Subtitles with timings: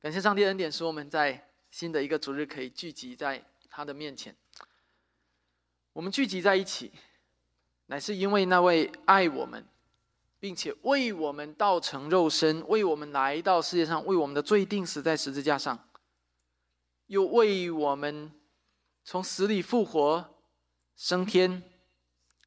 [0.00, 4.34] 感谢上帝恩典，使我们在新的一个主日可以聚集在他的面前。
[5.92, 6.90] 我们聚集在一起，
[7.84, 9.62] 乃是因为那位爱我们，
[10.38, 15.90] 并且为我们道成肉身，为我们来到世界上，为我们的罪定死在十字架上，
[17.08, 18.32] 又为我们
[19.04, 20.42] 从死里复活、
[20.96, 21.62] 升天，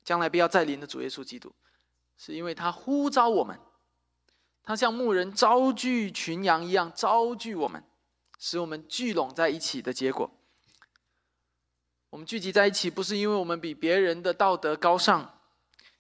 [0.04, 1.54] 将来必要再临的主耶稣基督，
[2.17, 3.59] 是因为他呼召我们，
[4.66, 7.84] 他像牧人招聚群羊一样招聚我们，
[8.39, 10.31] 使我们聚拢在一起的结果。
[12.09, 15.27] 我们聚集在一起，不是因为我们比别人的道德高尚，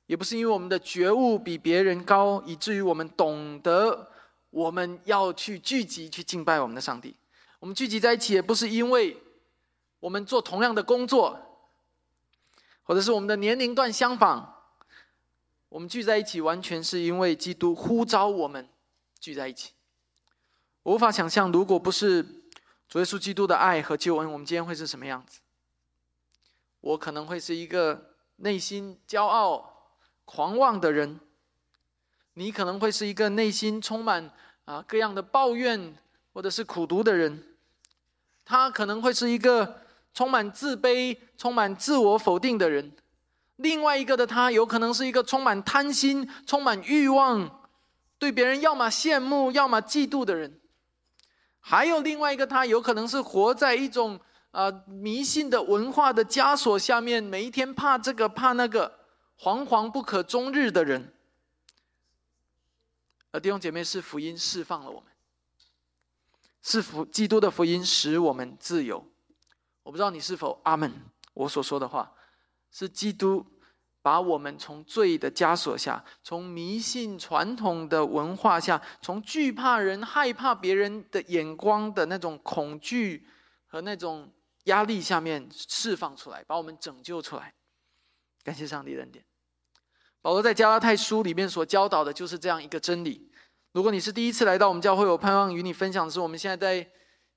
[0.05, 4.11] 也不是因为我们的觉悟比别人高，以至于我们懂得
[4.49, 7.15] 我们要去聚集去敬拜我们的上帝。
[7.59, 9.17] 我们聚集在一起，也不是因为
[9.99, 11.37] 我们做同样的工作，
[12.83, 14.52] 或者是我们的年龄段相仿。
[15.73, 18.69] 我们聚在一起，完全是因为基督呼召我们
[19.19, 19.71] 聚在一起。
[20.83, 22.21] 我无法想象，如果不是
[22.87, 25.39] 主耶稣基督的爱和救恩，我们今天会是什么样子。
[26.79, 29.89] 我可能会是一个内心骄傲、
[30.25, 31.19] 狂妄的人，
[32.35, 34.31] 你可能会是一个内心充满
[34.65, 35.95] 啊各样的抱怨
[36.33, 37.43] 或者是苦读的人，
[38.45, 39.81] 他可能会是一个
[40.13, 42.91] 充满自卑、充满自我否定的人，
[43.55, 47.61] 另外一个的他有可能是一个充满贪心、充满欲望，
[48.17, 50.59] 对别人要么羡慕、要么嫉妒的人，
[51.59, 54.19] 还有另外一个他有可能是活在一种。
[54.53, 58.99] 啊，迷信的文化的枷锁下面，每一天怕这个怕那个，
[59.39, 61.11] 惶惶不可终日的人。
[63.31, 65.09] 而弟兄姐妹，是福音释放了我们，
[66.61, 69.03] 是福基督的福音使我们自由。
[69.81, 70.93] 我不知道你是否阿门。
[71.33, 72.11] 我所说的话，
[72.73, 73.45] 是基督
[74.01, 83.25] 把我们从罪的枷锁下，从迷信传统的文化下，从惧怕人、害怕别人的眼光的那种恐惧
[83.67, 84.29] 和那种。
[84.67, 87.53] 压力下面释放出来，把我们拯救出来。
[88.45, 89.25] 感谢上帝的恩典。
[90.21, 93.29] 保罗在加拉太书里面所教导的就是这样一个真理。
[93.73, 96.89] 如果你是第一次来到我们教会，我盼望与你分享的是，我们现在在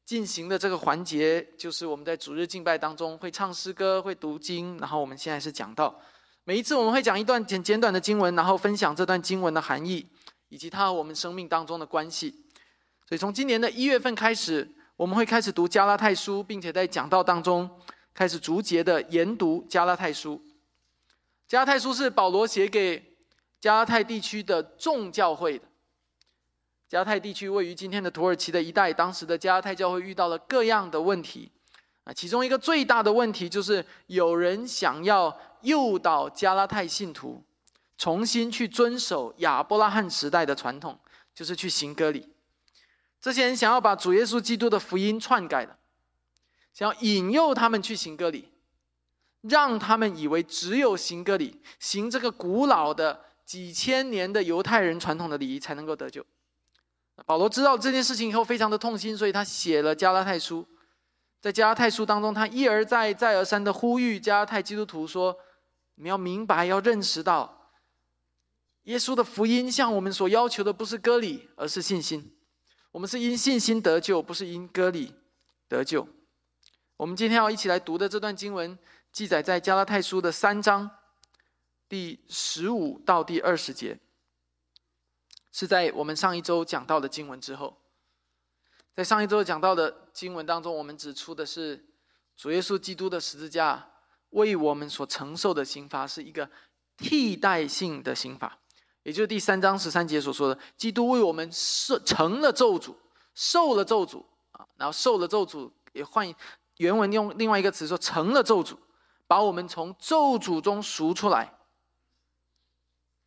[0.07, 6.01] 进行的这个环节，就是我们在主日敬拜当中会唱诗歌、会读经，然后我们现在是讲到
[6.45, 10.09] 每一次我们会讲一段简简短的经文，然后分享这段经文的含义
[10.49, 12.47] 以及它和我们生命当中的关系。
[13.07, 14.73] 所以从今年的一月份开始。
[14.97, 17.69] 我们会开始读加拉太书，并且在讲道当中
[18.15, 20.43] 开始逐节的研读加拉太书。
[21.47, 23.15] 加拉太书是保罗写给
[23.61, 25.66] 加拉太地区的众教会的。
[26.89, 31.51] 加泰地区位于今天的土耳其的一带，当时的加拉太教会遇到了各样的问题
[32.05, 37.43] 啊，其中一个最大的问题就是有人想要诱导加拉太信徒
[37.99, 40.97] 重新去遵守亚伯拉罕时代的传统，
[41.35, 42.29] 就是去行割礼。
[43.21, 45.77] 这些人想要把主耶稣基督的福音篡改了，
[46.73, 48.53] 想要引诱他们去行割礼，
[49.41, 56.25] 让他们以为只有行割礼、行这个古老的几千年的犹太人传统的礼仪才能够得救。
[57.25, 60.67] 保罗知道这件事情以后，非常的痛心，所以他写了加拉太书。
[61.41, 65.37] 在加拉太书当中，他一而再、再而三的呼吁加拉太基督徒说
[65.97, 67.71] ：“你们要明白，要认识到，
[68.85, 72.33] 耶稣的福音向我们所要求的不是割礼，而是信心。”
[72.93, 75.15] 我们是因信心得救，不是因割礼
[75.69, 76.09] 得救。
[76.97, 78.79] 我们今天要一起来读的这段经文，
[79.13, 80.91] 记载在加拉太书的三章
[81.91, 83.99] 第十五到第二十节，
[85.59, 87.75] 是在我们上一周讲到的经文之后。
[88.95, 91.83] 在上一周讲到的经文当中，我们指出的是
[92.37, 93.89] 主耶稣基督的十字架
[94.31, 96.51] 为我们所承受的刑罚是一个
[96.99, 98.59] 替代性的刑罚。
[99.03, 102.95] 也就是第三章十三节所说的，基督为我们受成了咒诅，
[103.35, 106.31] 受了咒诅啊，然后受了咒诅，也换
[106.77, 108.77] 原文用另外一个词说成了咒诅，
[109.27, 111.56] 把我们从咒诅中赎出来。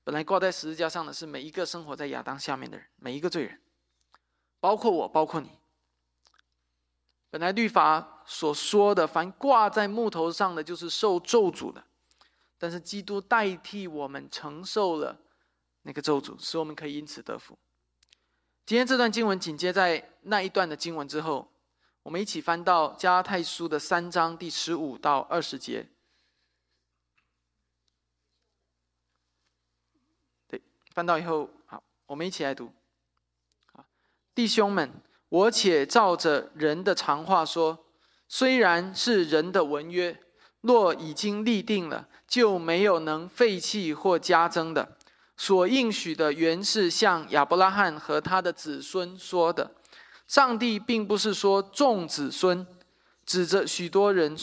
[0.10, 3.62] 本来挂在十字架上的是每一个生活在亚当下面的人，每一个罪人，
[4.60, 5.52] 包括我，包括你。
[7.30, 11.84] 本来律法所说的，凡挂在木头上的就是受咒诅的，
[12.58, 15.16] 但是基督代替我们承受了。
[15.84, 17.56] 那个咒诅，使我们可以因此得福。
[18.66, 21.52] 今天这段经文紧接在那一段的经文之后，
[22.02, 25.88] 我们一起翻到加拉太书的三章第十五到二十节。
[30.94, 32.72] 翻到以后，好，我们一起来读。
[34.34, 34.92] 弟兄们，
[35.30, 37.86] 我且照着人的常话说，
[38.28, 40.20] 虽然是人的文约，
[40.62, 44.98] 若已经立定了，就没有能废弃或加增的。
[45.38, 49.72] 所应许的原是向亚伯拉罕和他的子孙说的，
[50.28, 52.66] 上帝并不是说众子孙，
[53.26, 54.38] 指着许多人，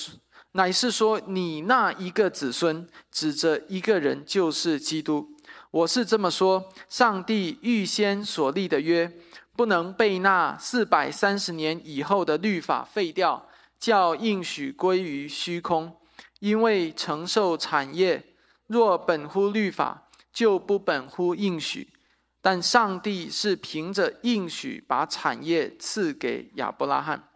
[0.53, 5.36] 乃是说你那一个子孙，指着一个人，就是基督。
[5.77, 9.13] 我是这么说：上帝预先所立的约，
[9.55, 13.47] 不能被那四百三十年以后的律法废掉，
[13.79, 15.95] 叫应许归于虚空。
[16.39, 18.25] 因为承受产业，
[18.67, 21.93] 若本乎律法，就不本乎应许。
[22.41, 27.29] 但上帝是凭着应许把产业赐给亚伯拉罕。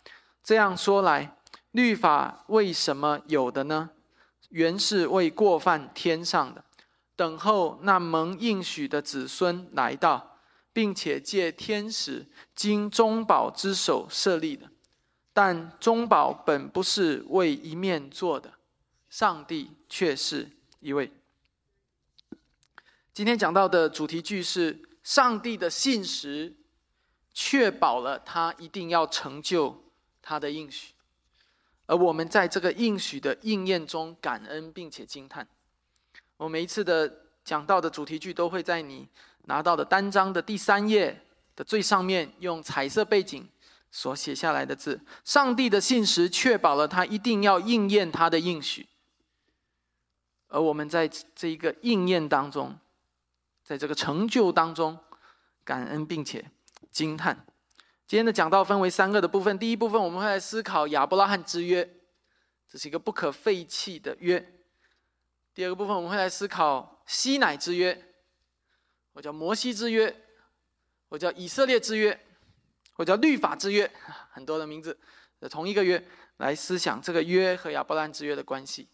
[0.42, 1.36] 这样说来，
[1.72, 3.90] 律法为什么有的呢？
[4.48, 6.64] 原是为过犯天上的，
[7.20, 10.38] 等候那蒙应许的子孙来到，
[10.72, 14.70] 并且借天使经中保之手设立的。
[15.34, 18.54] 但中保本不是为一面做的，
[19.10, 21.12] 上帝却是一位。
[23.12, 24.86] 今天讲到的主题句是。
[25.02, 26.54] 上帝的信实，
[27.32, 29.82] 确保了他一定要成就
[30.20, 30.92] 他的应许，
[31.86, 35.48] 而我们在这个应许的应验中感恩并且惊叹。
[36.40, 37.12] 我每一次的
[37.44, 39.06] 讲到的主题句都会在你
[39.44, 41.20] 拿到的单张的第三页
[41.54, 43.46] 的最上面用彩色背景
[43.90, 48.86] 所写下来的字：上帝的信实确保了他一定要应验他的应许，
[50.48, 52.78] 而我们在这一个应验当中。
[53.62, 54.98] 在这个成就当中，
[55.62, 56.50] 感恩并且
[56.90, 57.46] 惊叹。
[58.06, 59.56] 今天的讲道分为三个的部分。
[59.58, 61.88] 第一部分，我们会来思考亚伯拉罕之约，
[62.66, 64.59] 这是一个不可废弃的约。
[65.54, 68.04] 第二个部分，我们会来思考西乃之约，
[69.12, 70.14] 我叫摩西之约，
[71.08, 72.18] 我叫以色列之约，
[72.96, 73.90] 我叫律法之约，
[74.30, 74.98] 很多的名字
[75.38, 76.02] 的同一个约，
[76.36, 78.88] 来思想这个约和亚伯兰之约的关系。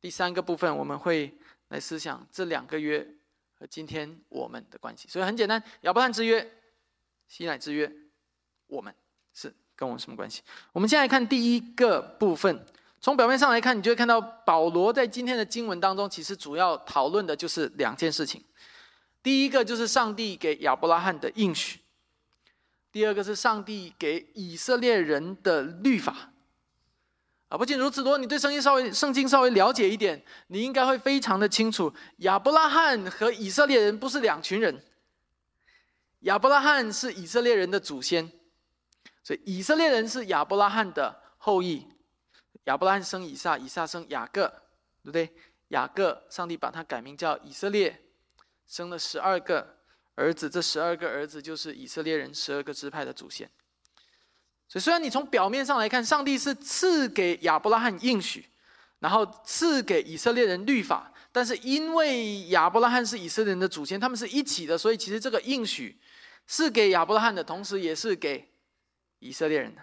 [0.00, 1.36] 第三个部分，我们会
[1.68, 3.06] 来思想这两个约。
[3.54, 6.52] 和今天我们的关系，所以很简单，亚伯兰之约、
[7.28, 7.88] 西乃之约，
[8.66, 8.92] 我们
[9.32, 10.42] 是跟我们什么关系？
[10.72, 12.66] 我们先来看第一个部分。
[13.02, 18.40] 从表面上来看，你就会看到保罗在今天的经文当中，其实主要讨论的就是两件事情。
[19.24, 21.80] 第一个就是上帝给亚伯拉罕的应许，
[22.92, 26.30] 第二个是上帝给以色列人的律法。
[27.48, 34.80] 啊，不仅如此，如果你对圣经稍微圣经稍微了解一点，你应该会非常的清楚，亚伯拉罕和以色列人不是两群人。
[36.20, 38.30] 亚伯拉罕是以色列人的祖先，
[39.24, 41.88] 所以以色列人是亚伯拉罕的后裔。
[42.64, 44.46] 亚伯拉罕生以撒，以撒生雅各，
[45.02, 45.28] 对不对？
[45.68, 48.02] 雅各，上帝把他改名叫以色列，
[48.66, 49.78] 生了十二个
[50.14, 53.50] 儿子，这十二个儿子就是以色列人十二个支派的祖先。
[54.68, 58.48] 所以，虽然你从表面上来看，上帝是赐给亚伯拉罕应许，
[59.00, 65.98] 然后赐给以色列人律法，但是因为亚伯拉罕是以色列人的祖先，他们是一起的，所以其实这个应许
[66.46, 68.50] 是给亚伯拉罕的，同时也是给
[69.18, 69.82] 以色列人的。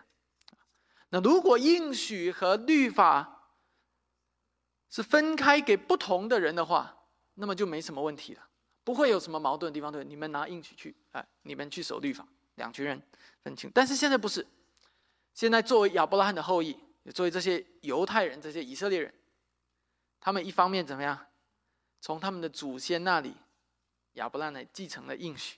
[1.09, 3.51] 那如果应许和律法
[4.89, 6.95] 是分开给不同的人的话，
[7.35, 8.47] 那么就没什么问题了，
[8.83, 9.91] 不会有什么矛盾的地方。
[9.91, 13.01] 对，你们拿应许去，哎，你们去守律法，两群人
[13.43, 13.71] 分清。
[13.73, 14.45] 但是现在不是。
[15.33, 16.77] 现在作为亚伯拉罕的后裔，
[17.13, 19.13] 作为这些犹太人、这些以色列人，
[20.19, 21.27] 他们一方面怎么样？
[22.01, 23.35] 从他们的祖先那里，
[24.13, 25.57] 亚伯拉罕继承了应许，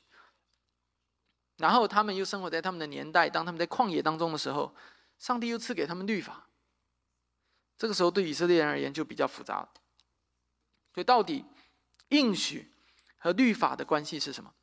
[1.58, 4.76] 然后他们又生活在他们的年代，当他们在旷野当中的时候，
[5.22, 6.50] 上帝又赐给他们律法。
[7.78, 9.70] 这个时候对以色列人而言就比较复杂了。
[10.94, 11.46] 所以到底
[12.10, 12.74] 应许
[13.18, 14.54] 和律法的关系是什么？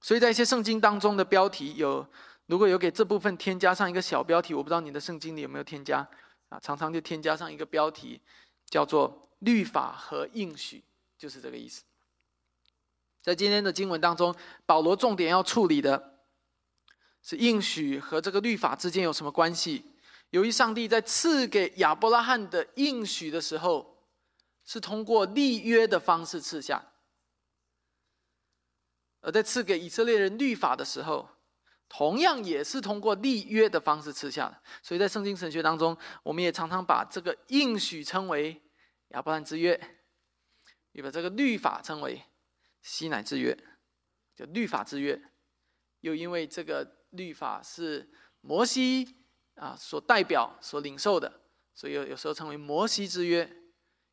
[0.00, 2.06] 所以在一些圣经当中的标题有。
[2.48, 6.08] 如果有给这部分添加上一个小标题，我不知道你的圣经里有没有添加
[6.48, 6.60] 啊？
[6.60, 8.20] 常常就添加上一个标题，
[8.66, 10.84] 叫做“律法和应许”，
[11.18, 11.82] 就是这个意思。
[13.20, 14.32] 在今天的经文当中，
[14.64, 16.15] 保罗重点要处理的
[17.26, 19.84] 是应许和这个律法之间有什么关系？
[20.30, 23.98] 由于上帝在赐给亚伯拉罕的应许的时候，
[24.64, 26.80] 是通过立约的方式赐下；
[29.22, 31.28] 而在赐给以色列人律法的时候，
[31.88, 38.62] 同样也是通过立约的方式赐下的，所以在圣经神学当中，我们也常常把这个应许称为
[39.08, 39.98] 亚伯拉罕之约，
[40.92, 42.22] 也把这个律法称为
[42.82, 43.58] 西乃之约，
[44.36, 45.20] 就律法之约。
[46.00, 48.08] 又因为这个律法是
[48.42, 49.16] 摩西
[49.56, 51.40] 啊所代表、所领受的，
[51.74, 53.50] 所以有有时候称为摩西之约。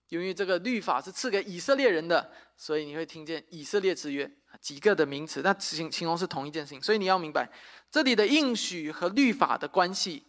[0.10, 4.32] 因为这个律法是赐给以色列人的，所以你会听见以色列之约。
[4.62, 7.50] 几个的名词，那形形容是同一件事情，所以你要明白
[7.90, 10.28] 这里的应许和律法的关系，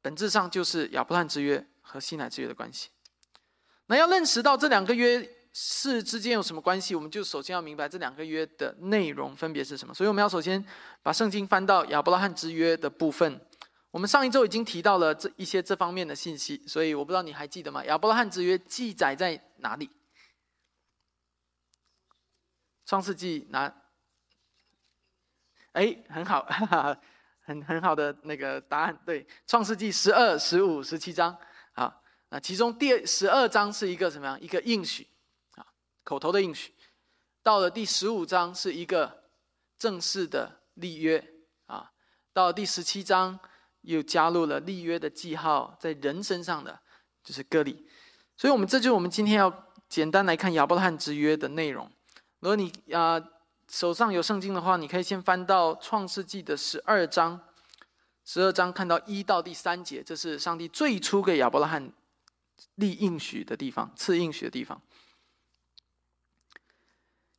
[0.00, 2.88] 本质上就是亚伯拉罕之约和西乃之约的关系。
[3.88, 6.94] 那要认识到这两个约事之间有什么关系？
[6.94, 9.92] 我们就首先要明白这两个约的内容分别是什么。
[9.92, 10.64] 所以我们要首先
[11.02, 13.40] 把圣经翻到亚伯拉罕之约的部分。
[13.90, 17.84] 我们上一周已经提到了这一些这方面的信息，所以我不知道你还记得吗？
[17.84, 19.90] 亚伯拉罕之约记载在哪里？
[22.86, 23.70] 创世纪拿？
[25.72, 26.46] 哎，很好，
[27.44, 28.98] 很很好的那个答案。
[29.04, 31.36] 对，创世纪十二、十五、十七章。
[31.72, 34.40] 好，那其中第十二章是一个什么样？
[34.40, 35.06] 一个应许。
[36.04, 36.72] 口头的应许，
[37.42, 39.24] 到了第十五章是一个
[39.78, 41.24] 正式的立约
[41.66, 41.92] 啊，
[42.32, 43.38] 到了第十七章
[43.82, 46.80] 又加入了立约的记号，在人身上的
[47.22, 47.86] 就是割礼，
[48.36, 51.90] 所以我们这就是我们今天要简单来看亚伯拉罕之约的内容。
[52.40, 53.22] 如果你啊
[53.68, 57.40] 手上有圣经的话，你可以先翻到创世纪的十二章，
[58.24, 61.92] 十二章看到一到第三节，这是上帝最初给亚伯拉罕
[62.74, 64.80] 立应许的地方，赐应许的地方。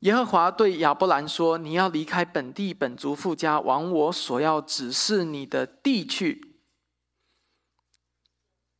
[0.03, 6.57] 耶和华对亚伯兰说：“你要离开本地本族父家，往我所要指示你的地去。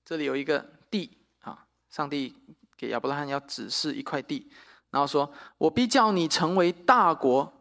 [0.03, 2.36] 这里有一个地啊，上帝
[2.75, 4.51] 给亚伯拉罕要指示一块地，
[4.89, 7.53] 然后说：我必叫你成为大国，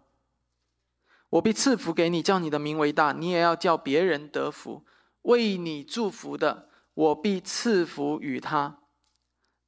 [1.30, 4.84] 我必赐福给你，叫你的名为大，你也要叫别人得福。
[5.22, 8.80] 为你祝福的，我必赐福与他；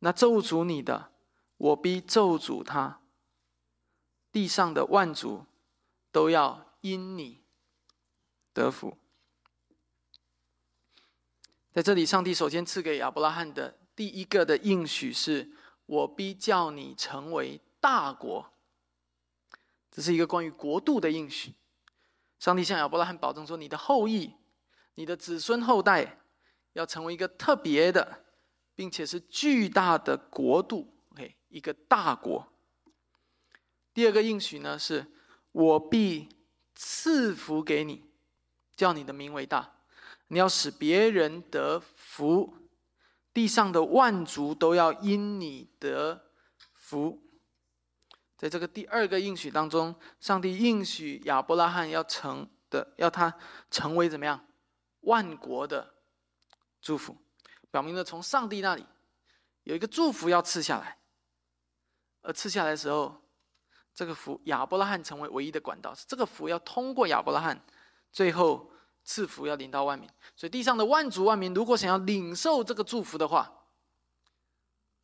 [0.01, 1.13] 那咒诅你的，
[1.59, 2.99] 我必咒诅他。”
[4.35, 5.47] 地上的万族
[6.11, 7.45] 都要因你
[8.53, 8.99] 得福。
[11.73, 15.53] 在这里，上帝首先赐给亚伯拉罕的第一个的应许是
[15.87, 18.53] ：“我必叫你成为大国。”
[19.93, 21.55] 这是一个关于国度的应许。
[22.41, 24.35] 上帝向亚伯拉罕保证说：“你的后裔，
[24.97, 26.19] 你的子孙后代，
[26.73, 28.25] 要成为一个特别的，
[28.75, 30.93] 并且是巨大的国度。
[31.13, 32.45] ”OK，一个大国。
[33.95, 35.07] 第二个应许呢，是
[35.53, 36.29] 我必
[36.75, 38.05] 赐福给你，
[38.75, 39.73] 叫你的名为大，
[40.27, 42.57] 你要使别人得福，
[43.33, 46.25] 地上的万族都要因你得
[46.75, 47.23] 福。
[48.37, 53.39] 在这个第二个应许当中，上帝应许亚伯拉罕要成的，要他
[53.71, 54.45] 成为怎么样
[55.03, 55.95] 万国的
[56.83, 57.17] 祝福，
[57.71, 58.85] 表明了从上帝那里
[59.63, 60.99] 有一个祝福要赐下来，
[62.23, 63.24] 而赐下来的时候。
[63.95, 67.59] 这个福，亚伯拉罕成为唯一的管道，是这个福要通过亚伯拉罕，
[68.11, 68.69] 最后
[69.05, 70.09] 赐福要临到万民。
[70.35, 73.53] 所以地上的万族万民，如果想要领受这个祝福的话，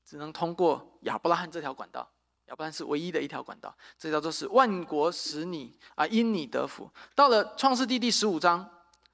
[0.04, 2.10] 只能通过亚伯拉罕这条管道。
[2.46, 6.90] 亚伯拉罕是唯一的一条管道，这叫做是万国使你啊因你得福。
[7.14, 8.68] 到了创世纪第十五章，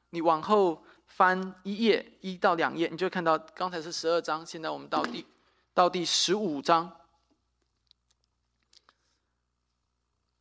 [0.09, 5.26] 你往后翻一页一到两页，你就会看到刚才是十二章，现在我们到第
[5.75, 6.90] 到第十五章。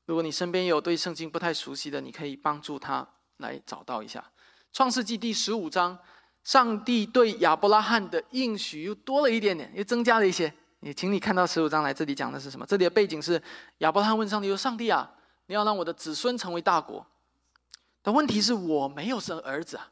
[0.06, 3.08] 如果你身边有对圣经不太熟悉的，你可以帮助他
[3.38, 4.20] 来找到一下
[4.72, 5.98] 《创世纪》第十五章，
[6.44, 10.54] 上帝对亚伯拉罕的应许又多了一点点，又增加了一些。
[10.82, 12.66] 也请你看到十五章来，这里讲的是什么？
[12.68, 13.42] 这里的背景是
[13.80, 15.12] 亚伯拉罕问上帝说：“上帝啊，
[15.48, 17.04] 你要让我的子孙成为大国，
[18.04, 19.90] 但问题是我没有生儿子啊，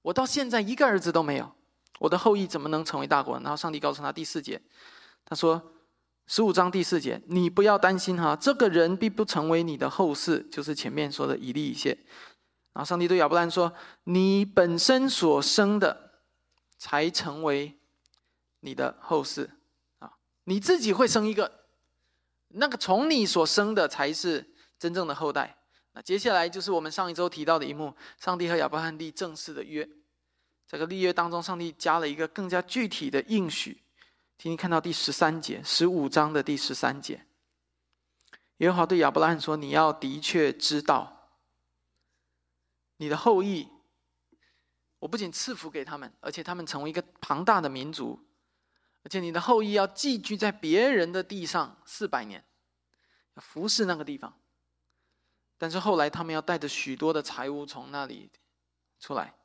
[0.00, 1.52] 我到现在一个儿子都没有，
[1.98, 4.58] 我的后裔怎么能成为大国？”然后上帝告诉他第四节，
[5.26, 5.60] 他说。
[6.26, 11.90] 十五章第四节，你不要担心哈，这个人必不成为你的后世，就是前面说的以利以谢。
[12.72, 13.70] 然后上帝对亚伯兰说
[14.04, 16.12] ：“你本身所生的，
[16.78, 17.78] 才成为
[18.60, 19.50] 你的后世
[19.98, 20.12] 啊，
[20.44, 21.66] 你自己会生一个，
[22.48, 25.58] 那个从你所生的才是真正的后代。”
[25.92, 29.86] 那接下来就是我们上一周提到的一幕：上帝和亚伯兰立正式的约。
[30.66, 33.81] 这个立约当中，上帝加了一个更加具体的应许。
[34.42, 37.24] 请你看到第十三节，十五章的第十三节，
[38.56, 41.30] 耶和华对亚伯拉罕说：“你要的确知道，
[42.96, 43.68] 你的后裔，
[44.98, 48.18] 我不仅赐福给他们，而且他们成为一个庞大的民族，
[49.04, 52.44] 而且你的后裔要寄居在别人的地上四百年，
[53.34, 54.40] 要服侍那个地方。
[55.56, 58.28] 但是后来他们要带着许多的财物从那里
[58.98, 59.36] 出来。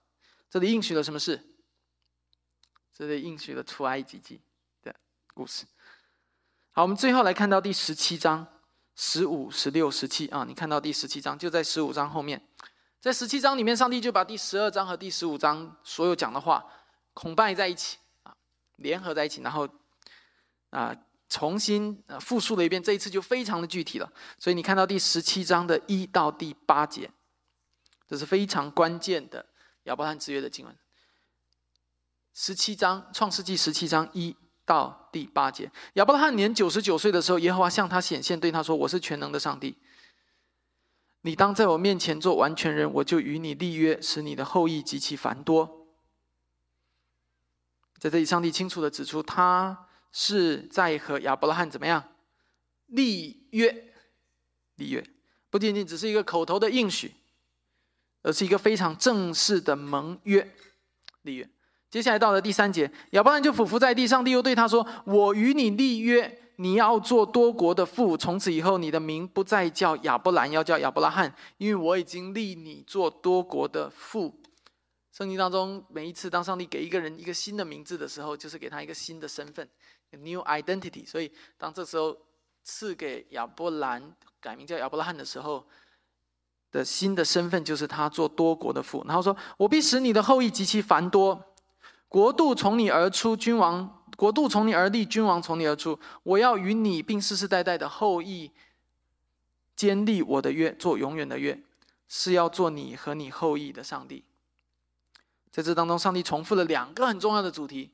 [0.50, 1.40] 这里应许了什么事？
[2.92, 4.42] 这里应许了出埃及记。”
[5.38, 5.68] 故事，
[6.72, 8.48] 好，我们最后来看到第十七章
[8.96, 12.42] 十五、十六、十七啊，你看到第十七章就在十五章后面，
[13.00, 16.66] 在十七章里面，上帝就把第十二章和第十五章所有讲的话
[17.14, 18.36] 孔拜在一起啊，
[18.78, 19.70] 联合在一起，然后
[20.72, 20.92] 啊
[21.30, 24.12] 重新复述了一遍，这一次就非常的具体了。
[24.40, 27.12] 所以你看到第十七章的一到第八节，
[28.08, 29.46] 这是非常关键的
[29.84, 30.76] 亚伯拉罕之约的经文。
[32.34, 34.36] 十七章创世纪十七章一。
[34.68, 35.72] 到第八节。
[35.94, 39.78] 亚伯拉罕年九十九岁的时候，耶和华向他显现，对他说：“我是全能的上帝。
[41.22, 45.88] 你当在我面前做完全人，我就与你立约，使你的后裔极其繁多。”
[47.98, 52.16] 在这里，上帝清楚的指出，他是在和亚伯拉罕怎么样
[52.88, 53.94] 立约？
[54.76, 55.04] 立约
[55.50, 57.16] 不仅仅只是一个口头的应许，
[58.22, 60.54] 而是一个非常正式的盟约。
[61.22, 61.50] 立约。
[61.90, 68.18] 接下来到了第三节，亚伯兰就俯伏在地上，帝又对他说：“我与你立约，你要做多国的父。
[68.18, 74.42] 从此以后，你的名不再叫亚伯兰，要叫亚伯拉罕，因为我已经立你做多国的父。”
[75.14, 79.68] 圣经当中，每一次当上帝给一个人一个新的名字的时候，就是给他一个新的身份
[80.12, 81.08] ，new identity。
[81.08, 82.16] 所以，当这时候
[82.64, 85.66] 赐给亚伯兰改名叫亚伯拉罕的时候，
[86.70, 89.04] 的新的身份就是他做多国的父。
[89.08, 91.56] 然后说：“我必使你的后裔极其繁多，
[92.08, 96.00] 国度从你而出，君王国度从你而立，君王从你而出。
[96.24, 98.52] 我要与你并世世代代的后裔
[99.76, 101.62] 坚立我的约，做永远的约，
[102.08, 104.24] 是要做你和你后裔的上帝。”
[105.52, 107.92] 在这当中，上帝重复了两个很重要的主题。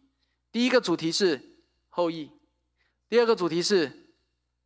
[0.51, 1.41] 第一个主题是
[1.89, 2.29] 后裔，
[3.07, 4.09] 第二个主题是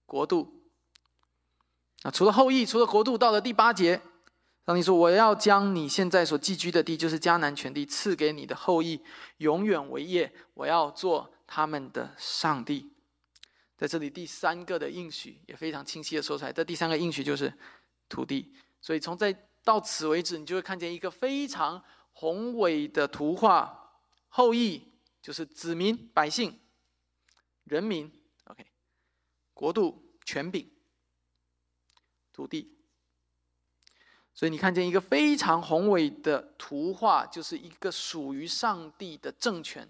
[0.06, 0.64] 国度。
[2.02, 4.02] 啊，除了后裔，除了国度，到了第八节，
[4.68, 9.02] 上帝说：“我要将你现在所寄居的地，就是迦南全地，赐给你的后裔，
[9.38, 10.30] 永远为业。
[10.54, 12.92] 我要做他们的上帝。”
[13.78, 16.52] 在这里，第三个的应许也非常清晰的说出来。
[16.52, 17.54] 这第三个应许就是
[18.10, 18.54] 土地。
[18.82, 19.32] 所以从在
[19.64, 21.82] 到此为止，你就会看见一个非常。
[22.12, 23.92] 宏伟的图画，
[24.28, 24.82] 后裔
[25.22, 26.60] 就是子民、百姓、
[27.64, 28.12] 人民。
[28.46, 28.66] OK，
[29.54, 30.70] 国度、权柄、
[32.34, 32.77] 土地。
[34.38, 39.90] 所以你看见一个非常宏伟的图画，就是一个属于上帝的政权，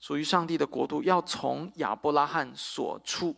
[0.00, 3.36] 属于上帝的国度，要从亚伯拉罕所出。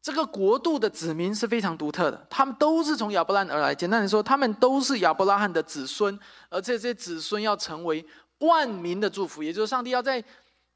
[0.00, 3.74] 这个国度的子民是非常独特的，他们都是从亚伯拉罕而来。
[3.74, 8.02] 简单的说，他们都是亚伯拉罕的子孙，而这些子孙要成为
[8.38, 10.24] 万民的祝福，也就是上帝要在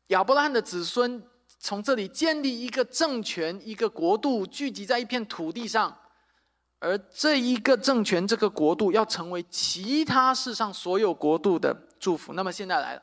[0.08, 1.22] 亚伯拉罕的子孙
[1.58, 5.96] 从这里建立一个政权、一个国度，聚集在一片土地上，
[6.80, 12.32] 而这一个政权、这个国度要成为其他世上所有国度的祝福。
[12.32, 13.02] 那么现在来了。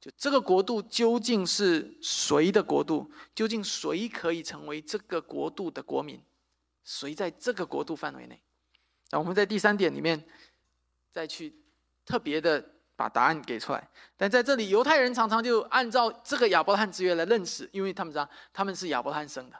[0.00, 3.10] 就这个国度究竟是谁的国度？
[3.34, 6.22] 究竟谁可以成为这个国度的国民？
[6.84, 8.38] 谁在这个国度范围内？
[9.10, 10.22] 那我们在第三点里面
[11.10, 11.54] 再去
[12.04, 12.62] 特别的
[12.94, 13.88] 把答案给出来。
[14.14, 19.56] 但在这里，犹太人常常就按照这个亚伯拉罕之约来认识，因为他们知道他们是亚伯拉罕生的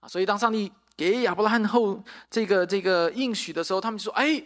[0.00, 0.08] 啊。
[0.08, 4.40] 所以当上帝给亚伯拉罕后这个这个应许的时候，他们说：“哎，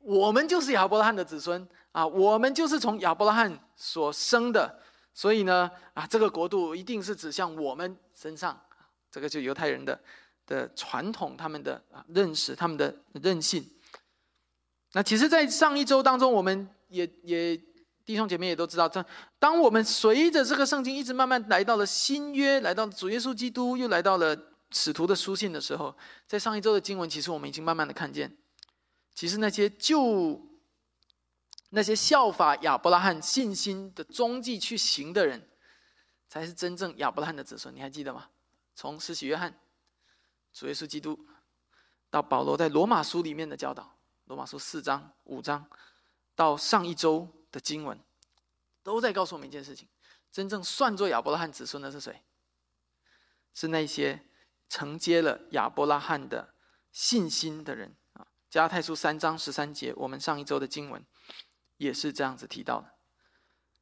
[0.00, 4.80] 我们就是亚伯拉罕的子孙啊，我们就是从亚伯拉罕所生的。”
[5.14, 8.60] 所以呢，啊，这个国度一定是指向我们身上，
[9.10, 10.00] 这个就犹太人的
[10.46, 12.92] 的传统，他们的啊认识，他们的
[13.22, 13.64] 任性。
[14.92, 17.56] 那其实，在上一周当中，我们也也
[18.04, 19.04] 弟兄姐妹也都知道，这
[19.38, 24.36] 当我们随着这个圣经一直慢慢来到了新约，来到主耶稣基督，又来到了
[24.72, 28.36] 使徒的书信的时候，在上一周的经文，其实我们已经慢慢的看见，
[29.14, 30.46] 其实那些旧。
[31.72, 35.48] 那些效法亚伯拉罕信心的踪迹去行的人，
[36.28, 37.72] 才是真正亚伯拉罕的子孙。
[37.72, 38.28] 你还记得吗？
[38.74, 39.56] 从施洗约翰、
[40.52, 41.16] 主耶稣基督，
[42.10, 45.64] 到保罗在罗马书里面的教导，罗马书四章、五章，
[46.34, 47.96] 到上一周的经文，
[48.82, 49.86] 都在告诉我们一件事情：
[50.32, 52.20] 真正算作亚伯拉罕子孙的是谁？
[53.54, 54.20] 是那些
[54.70, 56.54] 承接了亚伯拉罕的
[56.90, 58.26] 信心的人啊！
[58.48, 61.04] 加太书三章十三节，我们上一周的经文。
[61.76, 62.92] 也是这样子提到的，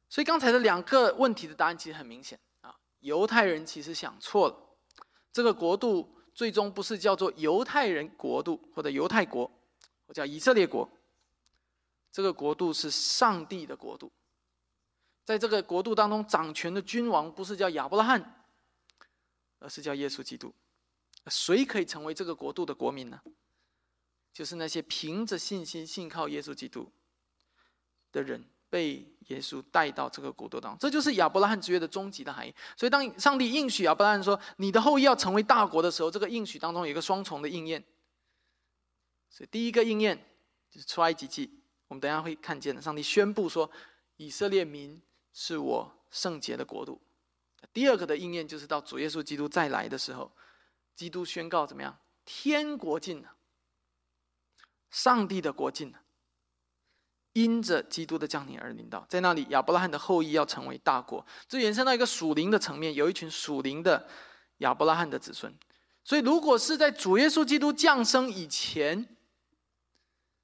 [0.07, 4.55] 所以刚才的两个问题的答案其实很明显啊，犹太人其实想错了，
[5.33, 9.51] 这个国度最终不是叫做犹太人国度或者犹太国，
[10.07, 10.89] 或叫以色列国，
[12.09, 14.09] 这个国度是上帝的国度，
[15.25, 18.45] 在这个国度当中掌权的君王不是叫亚伯拉罕，
[19.59, 20.53] 而是叫耶稣基督，
[21.27, 23.19] 谁可以成为这个国度的国民呢？
[24.31, 26.91] 就是那些凭着信心信靠耶稣基督。
[28.11, 32.51] 的人被耶稣带到这个国度当中，这就是亚伯拉罕之约的终极的含义。
[32.75, 37.83] 所以，当上帝应许亚伯拉罕说：“你的后裔要成为大国”的时候，这个应许当中有一个双重的应验。
[39.29, 40.17] 所以，第一个应验
[40.71, 42.81] 就是出埃及记，我们等下会看见的。
[42.81, 43.69] 上帝宣布说
[44.17, 44.99] ：“以色列民
[45.31, 46.99] 是我圣洁的国度。”
[47.71, 50.31] 第二个的应验就是到主耶稣基督再来的时候，
[50.99, 51.97] 基督宣告怎么样？
[52.25, 53.37] 天国近了，
[54.91, 56.01] 上帝的国近了。
[57.31, 59.05] 因着基督的降临而临到。
[59.07, 61.25] 在那里，亚伯拉罕的后裔要成为大国。
[61.47, 64.09] 这延伸到一个属灵的层面，有一群属灵的
[64.57, 65.57] 亚伯拉罕的子孙。
[66.03, 69.15] 所以，如果是在主耶稣基督降生以前，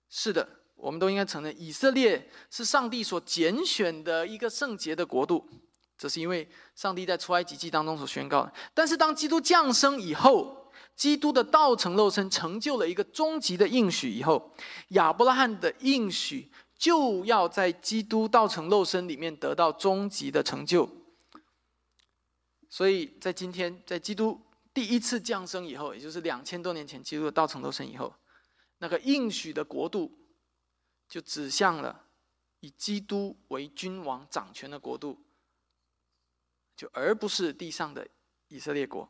[0.07, 5.49] 是的，我们都应该承认，以色列是上帝所拣选的一个圣洁的国度。
[5.97, 8.53] 这是因为上帝在出埃及记当中所宣告的。
[8.73, 14.51] 但是，当基督降生以后，基督的道成肉身成就了一个终极的应许以后，
[14.89, 20.89] 亚伯拉罕的应许就要在基督道成肉身里面得到终极的成就。
[22.69, 24.41] 所以在今天，在基督
[24.73, 28.13] 第一次降生以后，也就是两千多年前基督的道成肉身以后，
[28.79, 30.11] 那个应许的国度
[31.07, 32.07] 就指向了
[32.59, 35.24] 以基督为君王掌权的国度。
[36.75, 38.05] 就而不是地上的
[38.49, 39.09] 以色列国，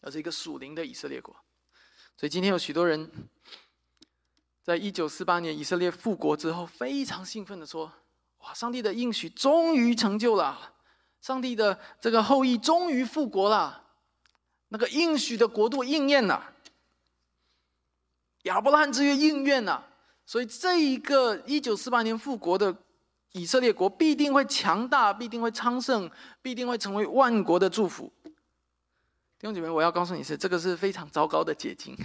[0.00, 1.34] 而是一个属灵的以色列国。
[2.16, 3.10] 所以今天有许多人，
[4.62, 7.92] 在一九四八年以色列复国之后，非常兴奋的说
[8.42, 10.74] ：“哇，上帝的应许终于成就了，
[11.20, 13.84] 上帝的这个后裔终于复国了，
[14.68, 16.54] 那个应许的国度应验了，
[18.42, 19.86] 亚伯拉罕之约应验了。”
[20.26, 22.76] 所以这一个一九四八年复国的。
[23.32, 26.10] 以色列国必定会强大，必定会昌盛，
[26.42, 28.12] 必定会成为万国的祝福。
[28.24, 31.96] 弟兄姐妹，我要告诉你是，这个是非常糟糕的结晶。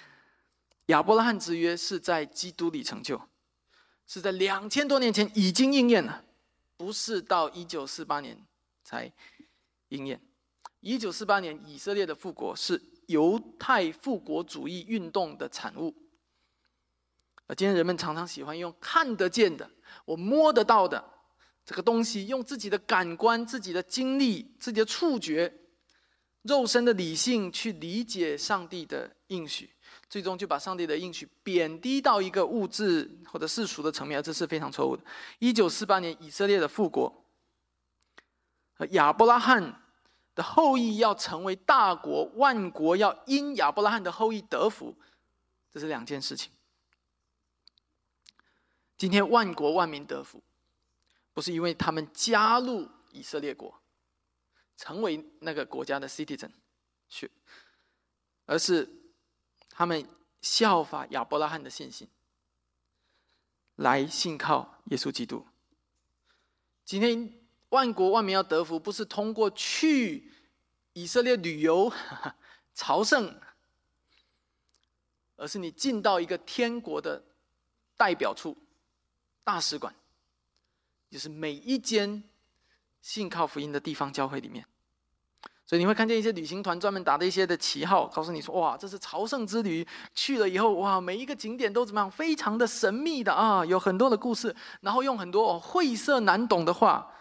[0.86, 3.20] 亚伯拉罕之约是在基督里成就，
[4.06, 6.24] 是在两千多年前已经应验了，
[6.76, 8.38] 不是到一九四八年
[8.82, 9.12] 才
[9.88, 10.20] 应验。
[10.80, 15.94] 一九四八年以色列的复国是犹太复国主义运动的产物。
[17.46, 19.70] 而今天人们常常喜欢用看得见的。
[20.04, 21.04] 我摸得到的
[21.64, 25.52] 这个东西，用自己的感官、自己的经历、自己的触觉、
[26.42, 29.70] 肉身的理性去理解上帝的应许，
[30.10, 35.02] 最终就把上帝的应许贬低到一个物质或者世俗的层面，这是非常错误的。
[35.38, 37.24] 一九四八年以色列的复国，
[38.90, 39.82] 亚伯拉罕
[40.34, 44.94] 的后裔要成为大国，万国要因亚伯拉罕的后裔得福，
[45.72, 46.52] 这是两件事情。
[48.96, 50.42] 今天万国万民得福，
[51.32, 53.80] 不是因为他们加入以色列国，
[54.76, 56.50] 成为那个国家的 citizen，
[57.08, 57.30] 去，
[58.46, 58.88] 而是
[59.70, 60.08] 他们
[60.40, 62.08] 效法亚伯拉罕的信心，
[63.76, 65.44] 来信靠耶稣基督。
[66.84, 67.32] 今天
[67.70, 70.32] 万国万民要得福，不是通过去
[70.92, 71.92] 以色列旅游
[72.74, 73.40] 朝圣，
[75.36, 77.24] 而是你进到一个天国的
[77.96, 78.56] 代表处。
[79.44, 79.94] 大使馆，
[81.10, 82.24] 就是每一间
[83.02, 84.64] 信靠福音的地方教会里面，
[85.66, 97.14] 所以你会看见一些旅行团专门打的一些的旗号，告诉你说：“哇，这是朝圣之旅，去了以后，哇，每一个景点都怎么样，非常的神秘的啊，有很多的故事，然后用很多晦涩难懂的话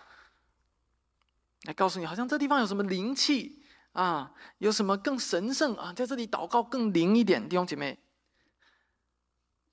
[1.64, 8.00] 来告诉你，好像这地方有什么灵气啊，有什么更神圣啊，在这里祷告更灵一点，弟兄姐妹，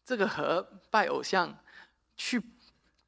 [0.05, 1.57] 这个和拜偶像。”
[2.21, 2.39] 去，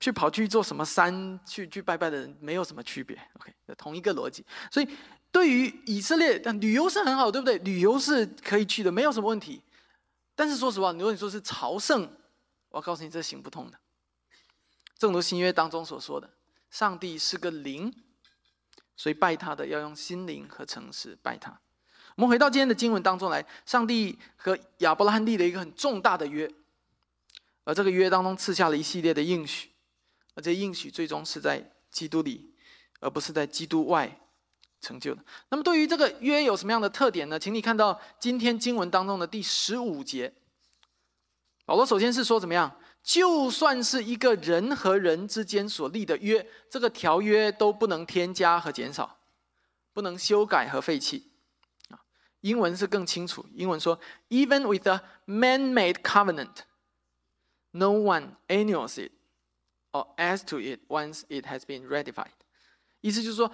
[0.01, 4.42] 去跑去做什么山去去拜拜的人没有什么区别，OK，同一个逻辑。
[4.70, 4.88] 所以
[5.31, 7.59] 对于以色列，但旅游是很好，对不对？
[7.59, 9.61] 旅游是可以去的，没有什么问题。
[10.35, 12.11] 但是说实话，如果你说是朝圣，
[12.70, 13.79] 我告诉你，这行不通的。
[14.96, 16.31] 正如新约当中所说的，
[16.70, 17.92] 上帝是个灵，
[18.96, 21.61] 所以拜他的要用心灵和诚实拜他。
[22.16, 26.51] 我们回到今天的经文当中来，上帝和亚伯拉罕立了一个很重大的约。
[27.64, 29.70] 而这个约当中赐下了一系列的应许，
[30.35, 32.55] 而这应许最终是在基督里，
[33.01, 34.20] 而不是在基督外
[34.81, 35.25] 成就的。
[35.48, 37.38] 那么，对于这个约有什么样的特点呢？
[37.38, 40.33] 请你看到今天经文当中的第十五节。
[41.64, 42.77] 保罗首先是说怎么样？
[43.05, 49.18] 就算是一个人和人之间所立的约，这个条约都不能添加和减少，
[49.92, 51.31] 不能修改和废弃。
[51.90, 51.98] 啊，
[52.40, 53.46] 英文是更清楚。
[53.55, 56.64] 英文说：“Even with a man-made covenant。”
[57.72, 59.12] No one annuls it
[59.92, 62.26] or adds to it once it has been ratified。
[63.00, 63.50] 意思就是说，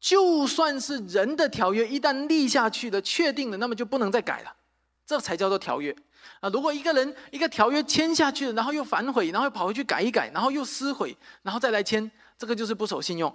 [0.00, 4.56] 就算是人的条约一旦立下去的、确定了，那么就不能再改了，
[5.04, 5.94] 这才叫做条约
[6.40, 6.48] 啊！
[6.50, 13.34] 如果一个人一个条约签下去了，然后又反悔，然后又跑回去改一改，然后又撕毁，然后再来签，这个就是不守信用。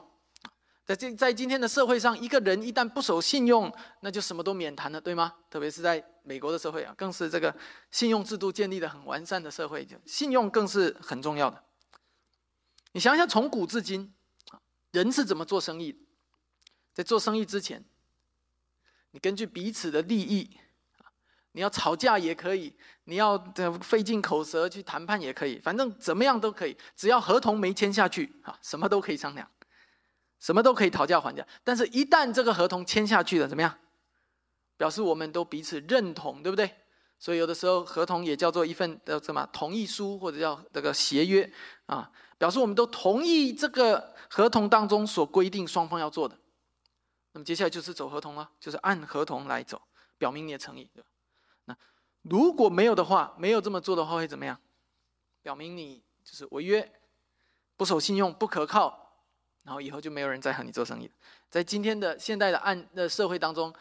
[0.85, 5.33] 在这在今天的社会上，一个人一旦不守信用，那就什么都免谈了，对吗？
[5.49, 7.55] 特别是在美国的社会啊，更是这个
[7.89, 11.63] 信用制度建立的很完善的社会，就信用更是很重要的。
[12.91, 14.13] 你想想，从古至今，
[14.91, 15.97] 人是怎么做生意？
[16.93, 17.83] 在做生意之前，
[19.11, 20.57] 你根据彼此的利益，
[21.53, 23.37] 你要吵架也可以，你要
[23.81, 29.49] 费尽口舌去谈判也可以，反正怎么样都可以，只要合同没签下去啊，什么都可以商量，
[30.43, 31.47] 什么都可以讨价还价。
[31.63, 33.79] 但是，一旦这个合同签下去了，怎么样？
[34.75, 36.69] 表示我们都彼此认同，对不对？
[37.17, 41.49] 所以有的时候合同也叫做一份的什么同意书，或者叫这个协约
[41.85, 46.37] 啊，表示我们都同意这个合同当中所规定双方要做的。
[47.31, 49.81] 那么接下来就是走合同了，就是按合同来走，
[50.17, 50.89] 表明你的诚意。
[51.63, 51.73] 那
[52.23, 54.59] 如果没有的话，没有这么做的话会怎么样？
[55.41, 56.91] 表明你就是违约、
[57.77, 59.02] 不守信用、不可靠，
[59.63, 61.09] 然后以后就没有人再和你做生意。
[61.49, 63.73] 在今天的现代的案的社会当中。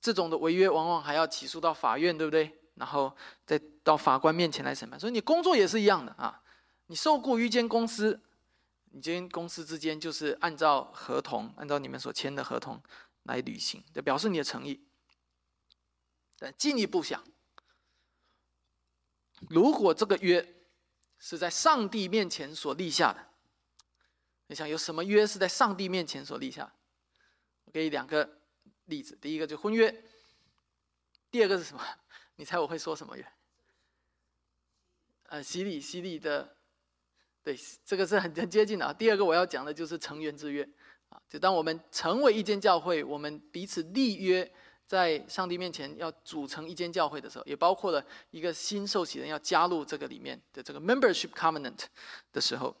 [0.00, 2.52] 这种的违约往往还要起诉到法院，对不对？
[2.74, 4.98] 然后再到法官面前来审判。
[4.98, 6.42] 所以你工作也是一样的啊，
[6.88, 8.20] 你受雇于一间公司，
[8.90, 12.82] 你间公司之间就是按照合同，按照你们所签的合同
[13.22, 14.80] 来履行，就表示你的诚意。
[16.36, 17.22] 但进一步想，
[19.50, 20.44] 如果这个约
[21.20, 23.28] 是在上帝面前所立下的，
[24.52, 26.72] 你想有什么约是在上帝面前所立下？
[27.64, 28.38] 我给你两个。
[28.86, 30.04] 例子，第一个就婚约，
[31.30, 31.80] 第二个是什么？
[32.34, 33.24] 你猜我会说什么约？
[35.28, 36.56] 呃，洗礼，洗礼的，
[37.44, 38.92] 对，这个是很很接近的啊。
[38.92, 40.68] 第二个我要讲的就是成员之约
[41.10, 44.52] 啊，就当我们成为一间教会，我们彼此立约，
[44.84, 51.84] 在上帝面前要组成一间教会的时候，也包括了一个新受洗人要加入这个里面的这个 membership covenant
[52.32, 52.76] 的时候，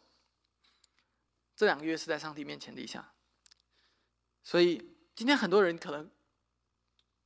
[1.56, 3.12] 这两个月是在上帝面前立下，
[4.42, 4.90] 所以。
[5.14, 6.10] 今天很多人可能，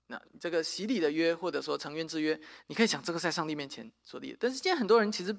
[0.08, 4.36] 那这个洗礼的约，或者说成员之约，你可以想这个在上帝面前所立。
[4.40, 5.34] 但是今天很多人其实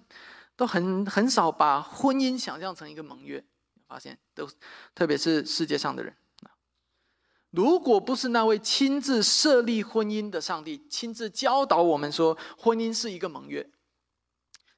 [0.55, 3.43] 都很很少把婚姻想象成一个盟约，
[3.85, 4.49] 发现都
[4.95, 6.15] 特别是世界上的人
[7.49, 13.69] 如果不是那位亲自设立婚姻的上帝，亲自教导我们说婚姻是一个盟约，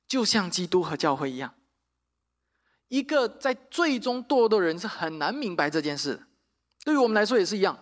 [0.08, 1.54] 就像基督和教会一样，
[2.90, 6.28] 一个在最终堕落的人是很难明白这件事。
[6.84, 7.78] 对于我们来说也是一样，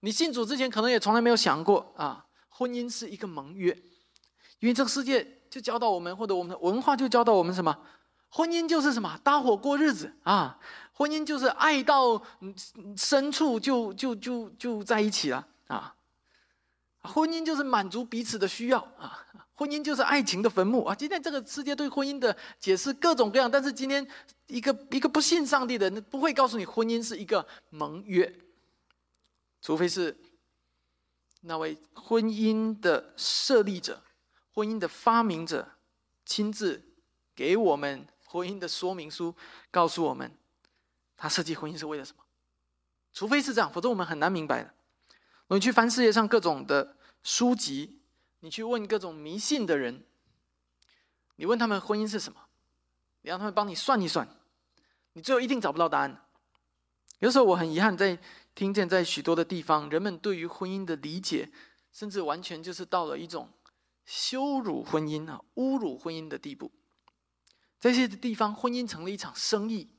[0.00, 3.70] 你信主之前可能也从来没有想过啊，婚姻是一个盟约，
[4.58, 7.76] 因为这个世界就教导我们，或者我们的文化就教导我们什么，
[8.28, 9.18] 婚姻就是什么？
[9.22, 10.58] 搭伙过日子啊，
[10.92, 12.20] 婚姻就是爱到
[12.96, 15.94] 深处就就就就在一起了啊，
[17.02, 19.26] 婚姻就是满足彼此的需要啊。
[19.60, 20.94] 婚姻就是爱情的坟墓啊！
[20.94, 24.08] 今天这个世界对婚姻的解释各种各样，但是今天
[24.46, 28.34] 一个一个不信上帝的人不会告诉你婚姻是一个盟约，
[29.60, 30.16] 除非是
[31.42, 34.02] 那位婚姻的设立者、
[34.54, 35.72] 婚姻的发明者
[36.24, 36.82] 亲自
[37.34, 39.34] 给我们婚姻的说明书，
[39.70, 40.32] 告诉我们
[41.18, 42.24] 他设计婚姻是为了什么。
[43.12, 44.72] 除非是这样，否则我们很难明白的。
[45.48, 47.99] 我们去翻世界上各种的书籍。
[48.40, 50.04] 你去问各种迷信的人，
[51.36, 52.48] 你问他们婚姻是什么，
[53.22, 54.28] 你让他们帮你算一算，
[55.12, 56.26] 你最后一定找不到答案。
[57.18, 58.18] 有时候我很遗憾，在
[58.54, 61.52] 听见在许多的地方，人们对于婚姻的理解，
[61.92, 63.52] 甚至完全就是到了一种
[64.04, 66.72] 羞辱婚姻啊、侮辱婚姻的地步。
[67.78, 69.90] 这些地方，婚姻成了一场生意，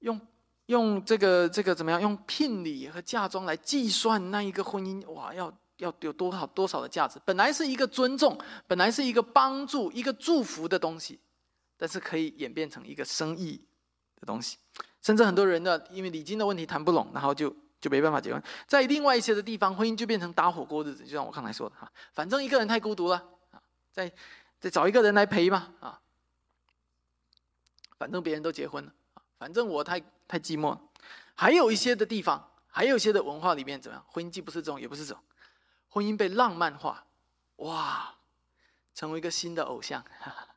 [0.00, 0.20] 用。
[0.66, 2.00] 用这个这个怎么样？
[2.00, 7.20] 用聘礼和嫁妆来计算那一个婚姻，哇，要要有多少多少的价值？
[7.24, 11.18] 本来是一个尊重，本来是一个帮助、一个祝福的东西，
[11.76, 13.60] 但是可以演变成一个生意
[14.20, 14.56] 的东西。
[15.02, 18.40] 甚至很多人呢，因为礼金的问题谈不拢，然后就就没办法结婚。
[18.68, 23.16] 在另外一些的地方，婚姻就变成搭伙过日子，就像我刚才说的哈，反正一个人太孤独了
[23.50, 23.60] 啊，
[23.92, 24.10] 再
[24.60, 26.00] 再找一个人来陪嘛啊，
[27.98, 28.92] 反正别人都结婚了。
[29.42, 30.78] 反正我太太寂寞，
[31.34, 34.06] 还有一些的地方，还有一些的文化里面怎么样？
[34.06, 35.20] 婚姻既不是这种，也不是这种，
[35.88, 37.04] 婚姻被浪漫化，
[37.56, 38.14] 哇，
[38.94, 40.48] 成为一个新的偶像，哈 哈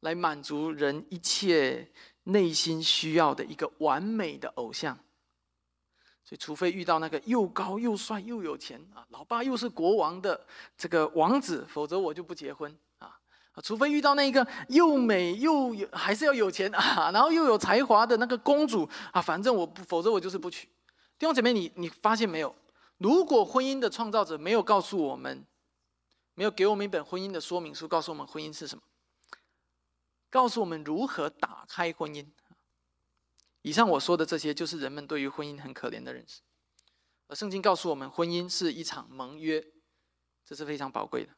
[0.00, 1.90] 来满足人一切
[2.24, 4.94] 内心需要的一个完美的偶像。
[6.22, 10.46] 所以，除非遇到那个又高又帅又有钱啊，老爸又是国王的
[10.76, 12.78] 这个王子，否则我就不结婚。
[13.52, 20.66] 啊，除非遇到那个又美又有还是要有钱 啊，然后又有才华的那个公主啊，反正我不，否则我就是不娶。
[21.18, 22.54] 弟兄姐妹，你你发现没有？
[22.98, 25.44] 如果婚姻的创造者没有告诉我们，
[26.34, 28.82] 没有给我们一本婚姻的说明书，告诉我们婚姻是什么，
[30.30, 32.26] 告诉我们如何打开婚姻。
[33.60, 36.40] 以上我说的这些，就是人们对于婚姻很可怜的认识。
[37.28, 39.64] 而圣经告诉我们，婚姻是一场盟约，
[40.44, 41.32] 这是非常宝贵的。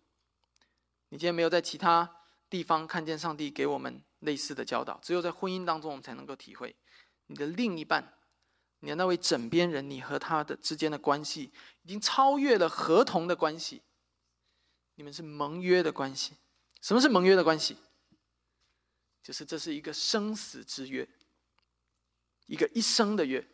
[1.14, 2.10] 你今天没有在其他
[2.50, 6.74] 地方看见上帝给我们类似的教导，只有在婚姻当中，我们才能够体会
[7.28, 8.14] 你的另一半，
[8.80, 13.82] 你的那位枕边人，你和他的之间的关系已经超越了合同的关系，
[14.96, 16.34] 你们是盟约的关系。
[16.82, 17.76] 什么是盟约的关系？
[19.22, 21.08] 就是这是一个生死之约，
[22.46, 23.46] 一个一生的约。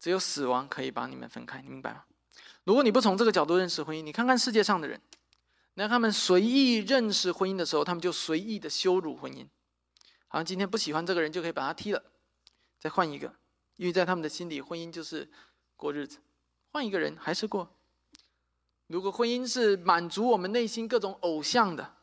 [0.00, 2.04] 只有死亡可以把你们分开，你明白吗？
[2.64, 5.00] 如果你不从这个角度认识婚姻，你看看世界上的人，
[5.74, 9.46] 那他们随意认识婚姻的时候，他们就随意的羞辱婚姻。
[10.28, 12.02] 好像今天不喜欢这个人，就可以把他踢了，
[12.78, 13.34] 再换一个。
[13.76, 15.28] 因为在他们的心里，婚姻就是
[15.76, 16.18] 过日子，
[16.70, 17.68] 换一个人还是过。
[18.86, 21.94] 如果婚姻是满足我们内心各种偶像的，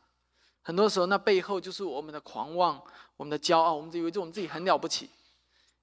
[0.60, 2.82] 很多时候那背后就是我们的狂妄、
[3.16, 5.08] 我们的骄傲，我们以为就我们自己很了不起，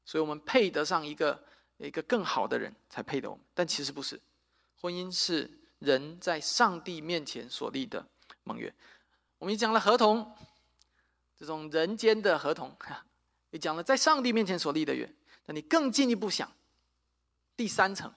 [0.05, 1.43] 所以我们配得上一个
[1.77, 4.19] 一个更好的人才配得我们，但其实不是。
[4.79, 8.05] 婚姻是人在上帝面前所立的
[8.43, 8.73] 盟约。
[9.37, 10.35] 我们讲了合同，
[11.37, 12.75] 这种人间的合同，
[13.51, 15.09] 也讲了在上帝面前所立的约。
[15.45, 16.51] 那你更进一步想，
[17.55, 18.13] 第三层，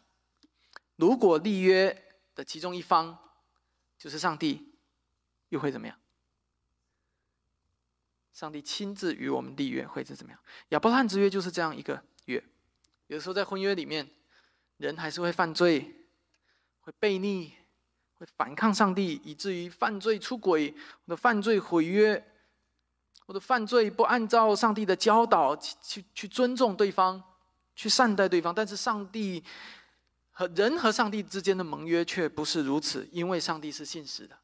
[0.97, 3.19] 如果立约的其中一方
[3.97, 4.75] 就是上帝，
[5.49, 5.99] 又会怎么样？
[8.33, 10.41] 上帝亲自与我们立约会是怎么样？
[10.71, 12.43] 亚伯拉罕之约就是这样一个约。
[13.07, 14.11] 有时候在婚约里面，
[14.79, 16.02] 人还是会犯罪，
[16.83, 17.55] 会背逆，
[18.15, 20.75] 会反抗上帝，以至于犯罪出轨，
[21.07, 22.23] 我的犯罪毁约。
[23.27, 27.23] 我的犯罪不按照上帝的教导去去去尊重对方，
[27.75, 29.43] 去善待对方，但是上帝
[30.33, 34.37] 和人和上帝之间的盟约却不是如此，因为上帝是信实的。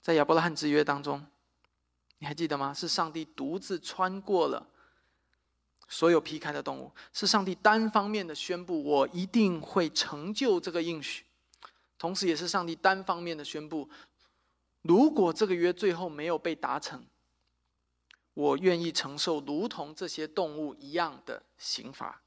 [0.00, 1.26] 在亚伯拉罕之约当中，
[2.18, 2.72] 你还记得吗？
[2.72, 4.69] 是上帝独自穿过了
[5.90, 11.24] 所有劈开的动物，是上帝单方面的宣布：“我一定会成就这个应许。”
[11.98, 13.90] 同时，也是上帝单方面的宣布。
[14.82, 17.04] 如果这个约最后没有被达成，
[18.32, 22.22] 我愿意承受如同这些动物一样的刑罚。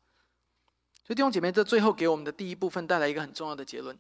[1.06, 3.98] 所以弟兄姐妹，这最后给我们的第一部分带来一个很重要的结论，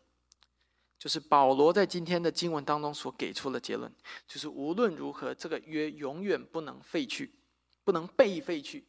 [1.00, 3.92] 就是保罗在今天的经文当中所给出的结论，
[4.28, 7.34] 就是无论如何，这个约永远不能废去，
[7.84, 8.86] 不能被废去，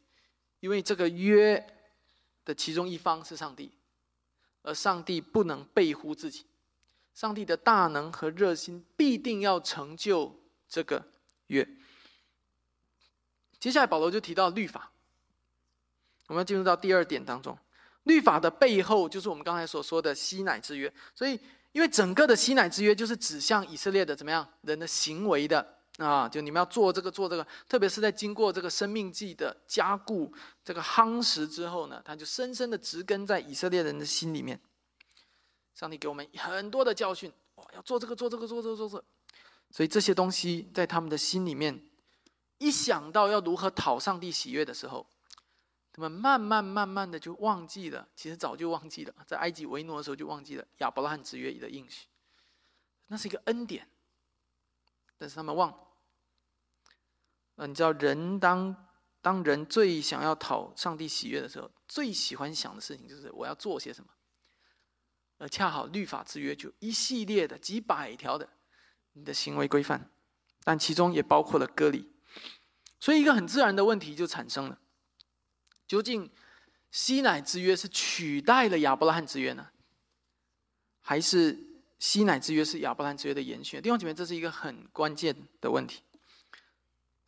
[0.65, 1.63] 因为这个约
[2.43, 3.71] 的其中一方是上帝，
[4.63, 6.47] 而上帝不能背乎自己。
[7.13, 11.05] 上帝的大能和热心必定要成就这个
[11.47, 11.69] 约。
[13.59, 14.91] 接下来，保罗就提到律法。
[16.25, 17.55] 我们要进入到第二点当中，
[18.05, 20.91] 律法的背后就是我们刚才所说的西乃之约。
[21.13, 21.39] 所以，
[21.73, 30.29] 因为整个的西乃之约就是指向以色列的怎么样人的行为的啊，就你们要做这个做这个，特别是在经过这个生命记的加固、
[30.61, 34.59] 这个夯实之后呢，它就深深的植根在以色列人的心里面。
[35.73, 39.03] 上帝给我们很多的教训，哇，要做这个，做这个，做这个，做这，
[39.71, 41.81] 所以这些东西在他们的心里面，
[42.57, 45.07] 一想到要如何讨上帝喜悦的时候，
[45.93, 52.07] 他们慢慢慢慢的就忘记了，其实早就忘记了，在埃及为奴的时候就忘记了亚伯拉罕之约里的应许，
[53.07, 53.87] 那是一个恩典，
[55.17, 55.84] 但是他们忘。
[57.55, 58.75] 啊，你知道人当
[59.21, 64.09] 当人最想要讨上帝喜悦的时候，最喜欢想的事情就是我要做些什么。
[65.37, 68.47] 而恰好律法之约就一系列的几百条的
[69.13, 70.09] 你的行为规范，
[70.63, 72.09] 但其中也包括了割礼，
[73.01, 74.79] 所以一个很自然的问题就产生了：
[75.85, 76.31] 究竟
[76.89, 79.69] 西乃之约是取代了亚伯拉罕之约呢，
[81.01, 81.59] 还是
[81.99, 83.81] 西乃之约是亚伯拉罕之约的延续？
[83.81, 86.01] 弟兄姐妹，这是一个很关键的问题。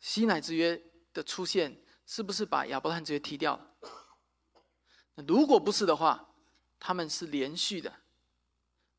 [0.00, 0.80] 西乃之约
[1.12, 3.64] 的出现是不是把亚伯拉罕之约踢掉了？
[5.26, 6.28] 如果不是的话，
[6.78, 7.90] 他们是连续的，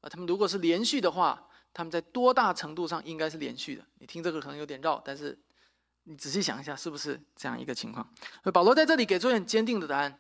[0.02, 3.86] 啊，他们如果是连续的话，他们在多大程度上应该是连续的？
[4.00, 5.40] 你听这个可能有点绕，但是
[6.04, 8.14] 你仔细想一下，是不是这样一个情况？
[8.54, 10.20] 保罗在这里给出很坚定的答案，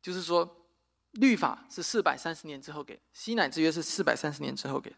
[0.00, 0.64] 就是说，
[1.12, 4.94] 律法是四百三十年之后给，西乃之约是四百三十年之后给，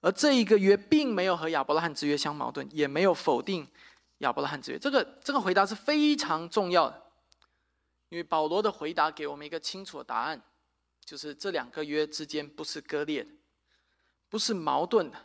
[0.00, 3.68] 而这一个约并没有和亚伯拉罕之约相矛盾，也没有否定
[4.18, 4.78] 亚伯拉罕之约。
[4.78, 7.10] 这个这个回答是非常重要的，
[8.08, 10.42] 因为保罗的回答给我们一个清楚的答案。
[11.04, 13.30] 就是这两个约之间不是割裂的，
[14.28, 15.24] 不是矛盾的，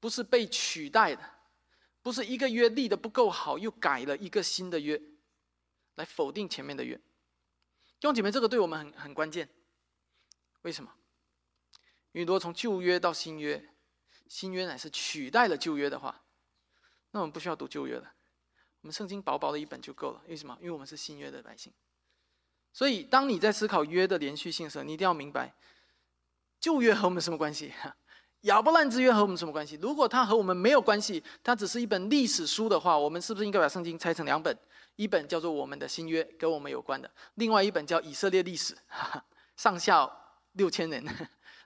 [0.00, 1.22] 不是被取代的，
[2.02, 5.00] 不是一个约立的不够好又改了一个新的约，
[5.94, 6.96] 来否定前面的约。
[6.96, 7.02] 弟
[8.00, 9.48] 兄姐妹，这个对我们很很关键。
[10.62, 10.92] 为什么？
[12.10, 13.64] 因为如果从旧约到新约，
[14.26, 16.25] 新约乃是取代了旧约的话，
[17.16, 18.12] 那我们不需要读旧约了，
[18.82, 20.20] 我们圣经薄薄的一本就够了。
[20.28, 20.54] 为什么？
[20.60, 21.72] 因为我们是新约的百姓。
[22.74, 25.54] 所以，当你在思考约的连续性时候，你一定要明白，
[26.60, 27.72] 旧约和我们什么关系？
[28.42, 29.78] 亚伯兰之约和我们什么关系？
[29.80, 34.54] 如果它和我们没有关系，它只是一本历史书的话，我们是不是应该把圣经拆成两本？
[34.96, 38.74] 一本叫做《我们的新约》，跟我们有关的；另外一本叫《以色列历史》，
[39.56, 40.06] 上下
[40.52, 41.02] 六千年，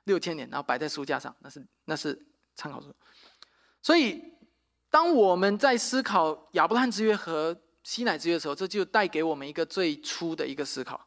[0.04, 2.16] 六千年，然后摆在书架上，那是那是
[2.54, 2.94] 参考书。
[3.82, 4.22] 所以，
[4.90, 11.00] 当我们在思考亚伯拉罕之约和西乃之约的时候，这就带给我们一个最初的一个思考，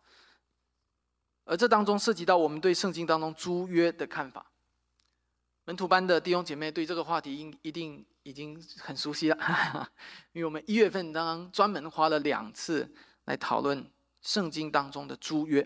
[1.44, 4.46] 而这当中涉及到我们对圣经当中诸约的看法。
[5.66, 9.38] 门徒班的弟兄姐妹对这个话题应一定已经很熟悉了，
[10.34, 12.90] 因为我们一月份刚刚专门花了两次
[13.26, 13.86] 来讨论
[14.22, 15.66] 圣经当中的诸约。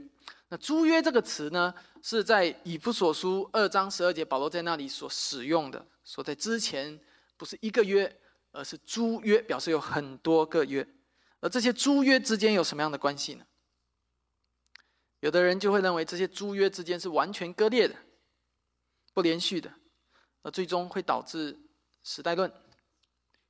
[0.50, 7.00] 那诸约这个词呢，是在以弗所书二章十二节保罗在那里所使用的，说在之前
[7.38, 8.20] 不是一个约，
[8.52, 10.86] 而是诸约，表示有很多个约。
[11.40, 13.46] 而这些诸约之间有什么样的关系呢？
[15.20, 17.96] 有的人就会认为这些诸约之间是完全割裂的，
[19.14, 19.72] 不连续的。
[20.44, 21.60] 而最终会导致
[22.04, 22.50] 时代论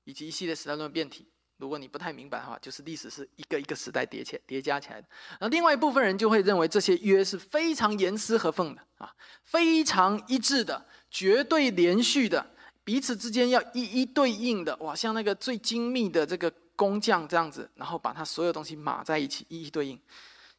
[0.03, 1.29] 以及一系列时代论变体。
[1.57, 5.07] 如果你不太明白的话，就是历史是一个一个时代叠起叠加起来的。
[5.39, 9.13] 那另外一部分人就会认为这些约是非常严丝合缝的啊，
[9.43, 12.55] 非常一致的，绝对连续的，
[12.87, 14.73] 彼此之间要一一对应的。
[14.77, 19.99] 哇，像那个最精密的这个工匠这样子，然后把它所有东西码在一起，一一对应，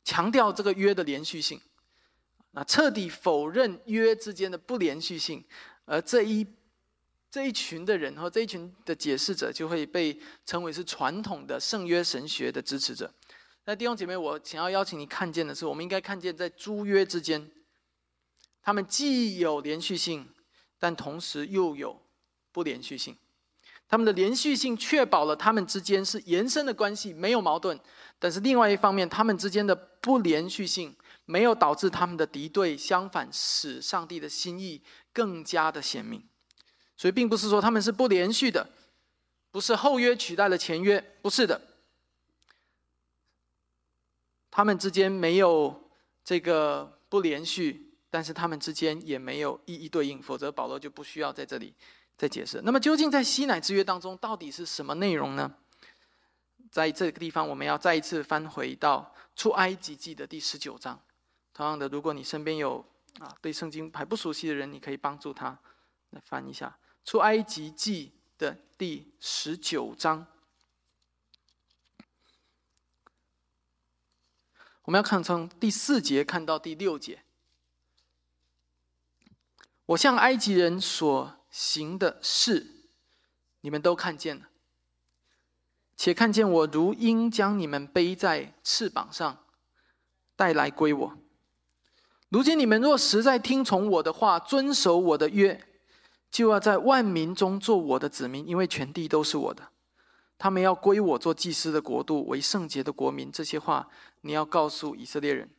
[0.05, 1.59] 强调这个约的连续性，
[2.51, 5.43] 那，彻底否认约之间的不连续性。
[5.87, 6.47] 而这一
[7.31, 13.11] 这一群的人和这一群的解释者，就会被称为是传统的圣约神学的支持者。
[13.65, 17.51] 那弟兄姐妹，我想要邀请你看见的是，我们应该看见在诸约之间，
[18.61, 20.29] 他们既有连续性，
[20.79, 22.03] 但同时又有
[22.53, 23.17] 不连续性。
[23.89, 27.77] 他们的连续性确保了他们之间是延伸的关系，没有矛盾；
[28.19, 30.97] 但是另外一方面，他们之间的不连续性。
[31.31, 34.81] 没有导致他们的敌对，相反使上帝的心意
[35.13, 36.27] 更加的鲜明。
[36.97, 38.67] 所以，并不是说他们是不连续的，
[39.51, 41.61] 不是后约取代了前约，不是的。
[44.51, 45.91] 他们之间没有
[46.25, 51.75] 这个不连续，但是他们之间也没有一一对应，否则保罗就不需要在这里
[52.19, 52.61] 再解释。
[52.65, 55.55] 那么，究竟在西乃之约当中，到底是什么内容呢？
[56.71, 61.01] 在这个地方，我们要再一次翻回到出埃及记的第十九章。
[61.55, 62.85] 同样的，如果你身边有
[63.21, 65.59] 啊对圣经还不熟悉的人，你可以帮助他
[66.11, 66.77] 来翻一下
[67.09, 70.27] 《出埃及记》的第十九章。
[74.83, 77.23] 我们要看从第四节看到第六节。
[79.87, 82.85] 我向埃及人所行的事，
[83.61, 84.49] 你们都看见了，
[85.97, 89.45] 且看见我如鹰将你们背在翅膀上，
[90.37, 91.19] 带来归我。
[92.29, 95.65] 如今你们若实在听从我的话，遵守我的约，
[96.31, 99.71] 就要在万民中做我的子民，因为全地都是我的。
[100.37, 103.33] 他们要归我做祭司的国度，为圣洁的国民。
[103.33, 103.89] 这些话
[104.21, 105.51] 你要告诉以色列人。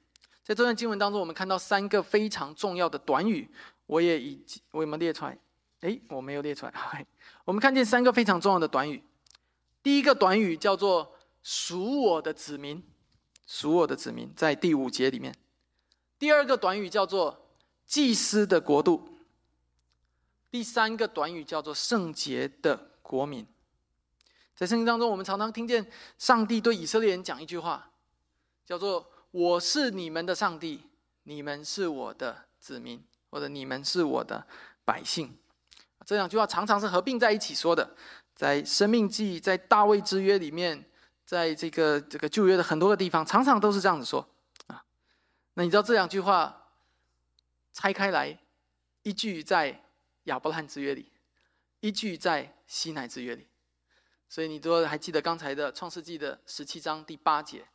[0.43, 3.49] 在这段经文当中，我们看到三个非常重要的短语，
[3.87, 5.37] 我也已我有没有列出来？
[5.81, 7.07] 哎，我没有列出来。
[7.45, 9.03] 我们看见三个非常重要的短语。
[9.81, 12.83] 第一个短语叫做“属我的子民”，
[13.47, 15.33] 属我的子民，在第五节里面。
[16.17, 17.49] 第二个短语叫做
[17.87, 19.09] “祭司的国度”，
[20.51, 23.47] 第三个短语叫做“圣洁的国民”。
[24.53, 27.89] 在圣经当中，我们常常听见上帝对以色列人讲一句话，
[28.65, 30.81] 叫做“我是你们的上帝，
[31.23, 34.45] 你们是我的子民，或者你们是我的
[34.83, 35.37] 百姓”。
[36.09, 37.95] 这两句话常常是合并在一起说的，
[38.33, 40.89] 在《生命记》、在《大卫之约》里面，
[41.23, 44.27] 在这个这个旧约的很多个地方，常常都是这样子说
[44.65, 44.83] 啊。
[45.53, 46.73] 那你知道这两句话
[47.73, 48.39] 拆开来，
[49.03, 49.83] 一句在
[50.23, 51.11] 亚伯拉罕之约里，
[51.79, 53.45] 一句在西乃之约里，
[54.27, 57.67] 所以你都还记得刚才的创世纪的十七章第八节，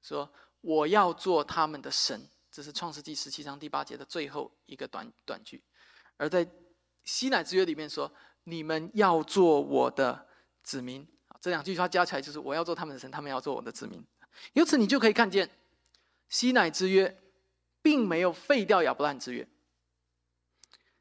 [0.00, 5.62] 说我要做他们的神，这是创世纪十七章第八节的最后一个短短句，
[6.16, 6.48] 而在
[7.08, 8.12] 西乃之约里面说
[8.44, 10.28] 你们要做我的
[10.62, 11.08] 子民，
[11.40, 14.04] 这两句话加起来就是我要做他们的神，他们要做我的子民，
[14.52, 15.48] 由此你就可以看见。
[16.28, 17.18] 西乃之约，
[17.80, 19.48] 并没有废掉亚伯拉罕之约，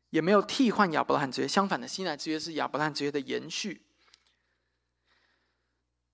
[0.10, 1.48] 也没有替换亚伯拉罕之约。
[1.48, 3.86] 相反的，西乃之约是亚伯拉罕之约的延续。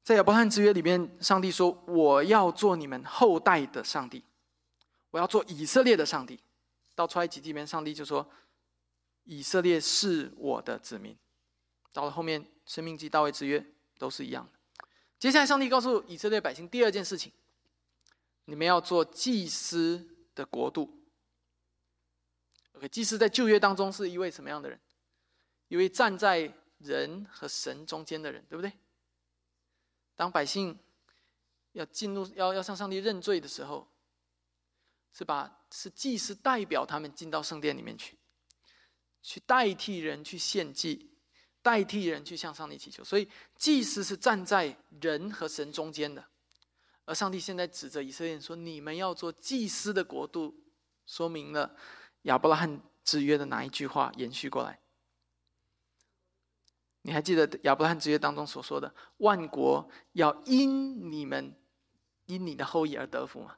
[0.01, 4.25] 在亚伯拉罕之约里面，上帝说：“我要做你们后代的上帝，
[5.11, 6.39] 我要做以色列的上帝。”
[6.95, 8.27] 到出埃及里面，上帝就说
[9.23, 11.17] ：“以色列是我的子民。”
[11.93, 13.63] 到了后面，生命记、大卫之约
[13.97, 14.87] 都是一样的。
[15.19, 17.31] 接下来，上帝告诉以色列百姓第二件事情。
[18.45, 20.05] 你们要做祭司
[20.35, 21.03] 的国度。
[22.73, 24.79] OK，祭司在旧约当中是一位什么样的人？
[25.69, 28.71] 一位站在人和神中间的人，对不对？
[30.15, 30.77] 当百姓
[31.71, 33.87] 要进入要要向上帝认罪的时候，
[35.13, 38.17] 是把是祭司代表他们进到圣殿里面去，
[39.23, 41.09] 去代替人去献祭，
[41.63, 43.03] 代替人去向上帝祈求。
[43.03, 46.23] 所以祭司是站在人和神中间的，
[47.05, 50.53] 而上帝现在指着以色列人说：“你们要做祭司的国度。”
[51.07, 51.75] 说明了
[52.23, 54.79] 亚伯拉罕之约的哪一句话延续过来？
[57.01, 61.55] 你还记得亚伯拉罕之约当中所说的“万国要因你们”。
[62.25, 63.57] 因你的后裔而得福吗，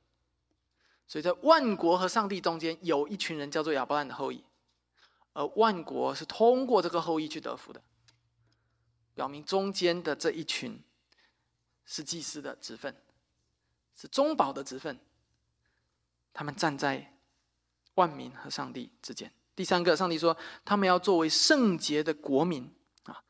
[1.06, 4.44] 所以在万国和上帝中间有一群人叫做亚伯拉罕的后裔，
[5.36, 7.82] 而万国是通过这个后裔去得福的，
[9.14, 10.82] 表明中间的这一群
[11.84, 12.96] 是祭司的职分，
[13.94, 14.98] 是中保的职分，
[16.34, 17.18] 他们站在
[17.96, 19.30] 万民和上帝之间。
[19.58, 22.74] 第三个，上帝说他们要作为圣洁的国民
[23.04, 23.22] 啊，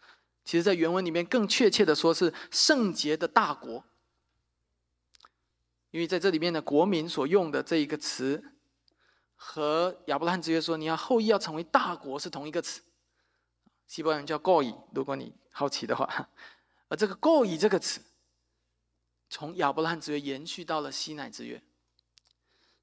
[0.43, 3.83] 其实，在原文里面更确切的说是圣洁的大国。
[5.89, 8.54] 因为在这里面的国民所用的这一个词，
[9.35, 12.81] 和亚伯拉罕之约说你要后裔要成为大国是同一个词，
[13.87, 14.75] 希伯来人叫 “goi”。
[14.93, 16.29] 如果你好奇的话，
[16.87, 18.01] 而这个 “goi” 这个词，
[19.29, 21.61] 从亚伯拉罕之约延续到了西乃之约，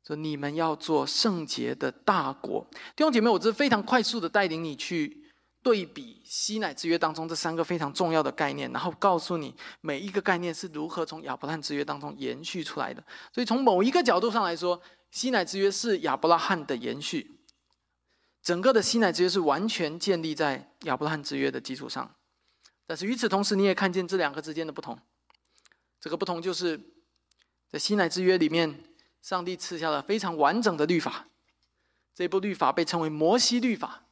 [0.06, 2.66] 说你们要做圣洁的大国。
[2.94, 5.20] 弟兄姐妹，我这非常快速的带领你去。
[5.64, 13.00] 对比西乃之约当中这三个非常重要的概念，然后告诉你每一个概念是如何从亚伯拉罕之约当中延续出来的。
[13.32, 14.82] 所以从某一个角度上来说，
[15.12, 17.38] 西乃之约是亚伯拉罕的延续。
[18.42, 22.16] 整个的西乃之约是完全建立在亚伯拉罕之约的基础上。
[22.86, 24.98] 但是与此同时，你也看见这两个之间的不同。
[26.00, 26.80] 这个不同就是
[27.68, 28.82] 在西乃之约里面，
[29.20, 31.28] 上帝赐下了非常完整的律法。
[32.14, 34.06] 这部律法被称为摩西律法。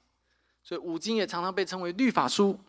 [0.63, 2.61] 所以五经也常常被称为律法书。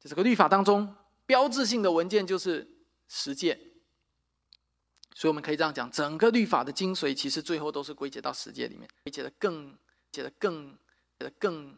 [0.00, 2.66] 在这个律法当中，标志性的文件就是
[3.06, 3.67] 十诫。
[5.18, 9.76] 所以我们可以这样讲，整个律法的精髓，其实最后都是归结到十诫里面，归结的更，
[10.12, 10.70] 写的更，
[11.18, 11.76] 写的更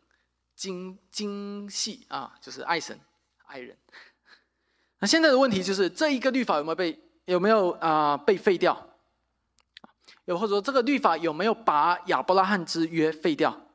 [0.54, 3.00] 精精细啊，就是爱神
[3.46, 3.74] 爱人。
[4.98, 8.94] 那现在的问题就是，这一个律法有没有被有没有啊被废掉？
[10.26, 13.68] 又或者说，这个律法有没有把亚伯拉罕之约废掉？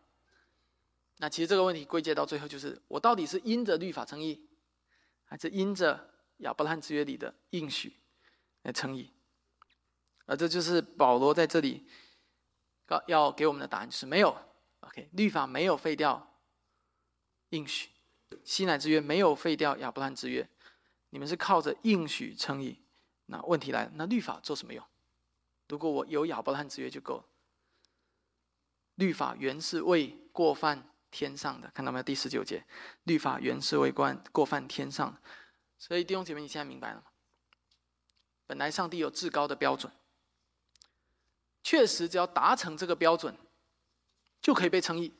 [1.17, 4.47] 那其实这个问题归结到最后，就是我到底是因着律法称义，
[5.23, 7.97] 还是因着亚伯拉罕之约里的应许
[8.61, 9.09] 来称义？
[10.25, 11.87] 而这就是保罗在这里
[12.89, 14.35] 要要给我们的答案，就是没有。
[14.81, 16.39] OK，律法没有废掉
[17.49, 17.89] 应许，
[18.43, 20.49] 西乃之约没有废掉亚伯拉罕之约，
[21.09, 22.83] 你们是靠着应许称义。
[23.25, 24.85] 那问题来了，那律法做什么用？
[25.67, 27.25] 如果我有亚伯拉罕之约就够了，
[28.95, 30.89] 律法原是为过犯。
[31.11, 32.03] 天上的看到没有？
[32.03, 32.65] 第十九节，
[33.03, 35.17] 律法原是为官过犯天上，
[35.77, 37.03] 所以弟兄姐妹，你现在明白了吗？
[38.45, 39.89] 本来上帝有至高的标准，
[41.65, 43.35] 确实只要达成这个标准，
[44.39, 45.11] 就可以被称义。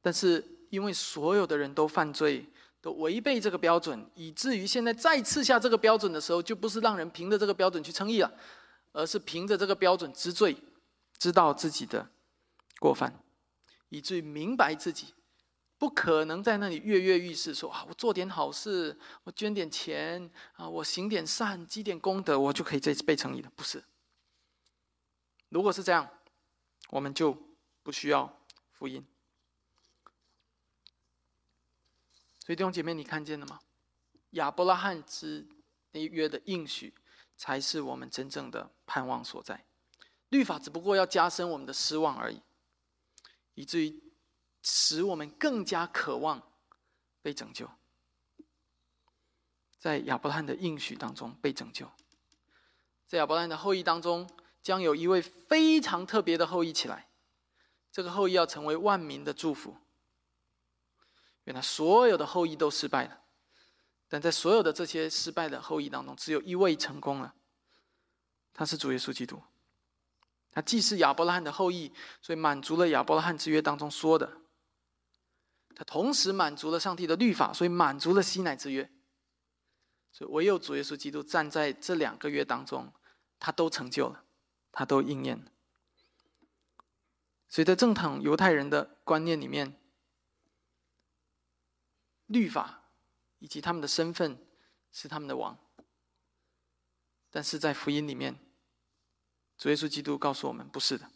[0.00, 2.46] 但是因为所有的人都犯罪，
[2.80, 8.32] 都违背这个标准，以至于现在再次下这个标准的时候，就不是让人凭着这个标准去称义了，
[8.92, 10.56] 而是凭着这个标准知罪，
[11.18, 12.08] 知道自己的
[12.80, 13.22] 过犯。
[13.90, 15.12] 以至于明白自己
[15.76, 23.52] 不可能在那里跃跃欲试，说啊，我做点好事，我捐点钱啊，我行点善，积点功德，我就可以这次被成义了。
[23.54, 23.84] 不是。
[25.48, 26.08] 如果是这样，
[26.90, 27.36] 我们就
[27.82, 28.40] 不需要
[28.72, 29.06] 福音。
[32.40, 33.60] 所以弟兄姐妹，你看见了吗？
[34.30, 35.46] 亚伯拉罕之
[35.92, 36.94] 约的应许，
[37.36, 39.64] 才是我们真正的盼望所在。
[40.28, 42.42] 律法只不过要加深我们的失望而已。
[43.54, 44.00] 以至于
[44.62, 46.40] 使我们更加渴望
[47.20, 47.68] 被拯救，
[49.78, 51.90] 在亚伯拉罕的应许当中被拯救，
[53.06, 54.30] 在亚伯拉罕的后裔当中，
[54.62, 57.08] 将有一位非常特别的后裔起来，
[57.90, 59.76] 这个后裔要成为万民的祝福。
[61.44, 63.22] 原来所有的后裔都失败了，
[64.08, 67.34] 但在所有的这些失败的后裔当中，只有一位成功了，
[68.52, 69.40] 他是主耶稣基督。
[70.50, 74.26] 他既是亚伯拉罕的后裔，所以满足了亚伯拉罕之约当中说的；
[75.74, 78.90] 他同时满足了上帝的律法，所以满足了西乃之约。
[80.10, 82.92] 所以唯有主耶稣基督站在这两个月当中，
[83.38, 84.24] 他都成就了，
[84.78, 85.50] 他都应验了。
[87.48, 89.76] 所以在正统犹太人的观念里面，
[92.26, 92.84] 律法
[93.40, 94.38] 以及他们的身份
[94.92, 95.58] 是他们的王，
[97.28, 98.38] 但是在福音里面。
[99.56, 101.10] 主耶稣基督告诉我们，不是的。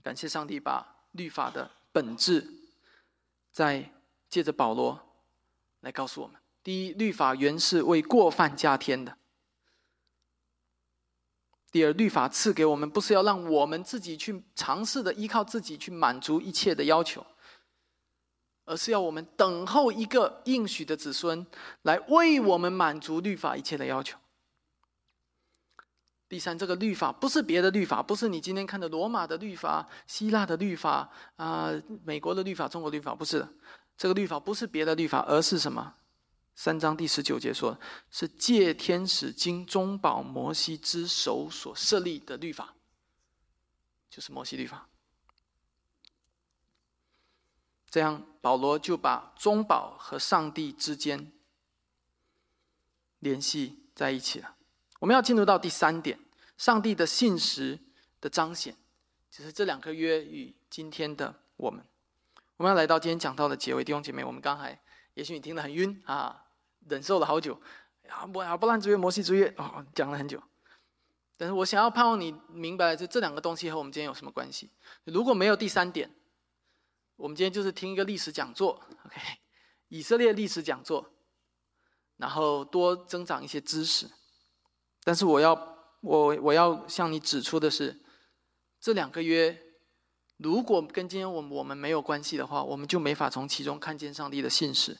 [0.00, 2.70] 感谢上帝把律法的本质，
[3.50, 3.92] 在
[4.28, 5.24] 借着保罗
[5.80, 9.18] 来告诉我们，第一，律法原是为过犯加添的；
[11.74, 17.26] 第二，律法赐给我们，不是要让我们自己去尝试的依靠自己去满足一切的要求，
[18.64, 21.44] 而是要我们等候一个应许的子孙
[21.82, 24.16] 来为我们满足律法一切的要求。
[26.28, 31.72] 第三，这个律法不是别的律法，不是你今天看的罗马的律法、希腊的律法啊、
[32.04, 33.44] 美国的律法、中国律法，不是。
[33.98, 35.92] 这个律法不是别的律法，而是什么？
[36.54, 37.78] 三章第十九节说，
[38.10, 42.74] 是借天使经中保摩西之手所设立的律法，
[44.08, 44.88] 就是摩西律法。
[47.90, 51.32] 这样，保罗就把中保和上帝之间
[53.18, 54.56] 联系在一起了。
[55.00, 56.18] 我们要进入到第三点。
[56.56, 57.76] 上帝的信实
[58.20, 58.76] 的彰显，
[59.28, 61.84] 就是这两个约与今天的我们。
[62.56, 64.80] 我们要来到今天讲到的结尾，弟兄姐妹，我们刚才
[65.14, 66.43] 也许你听得很晕啊，
[66.88, 67.60] 忍受了好久，
[68.08, 70.42] 啊不啊不烂之约、摩西之约哦，讲了很久。
[71.36, 74.70] 但是我想要盼望你明白，这这两个东西和我们今天有什么关系？
[75.04, 76.10] 如果没有第三点，
[77.16, 79.20] 我们今天就是听一个历史讲座，OK？
[79.88, 81.12] 以色列历史讲座，
[82.16, 84.10] 然后多增长一些知识。
[85.02, 85.74] 但是我要。
[86.06, 87.98] 我我要向你指出的是，
[88.78, 89.58] 这两个约，
[90.36, 94.98] 如果跟今天我们我们没有关系的话，我们就没法从其中看见上帝的信实。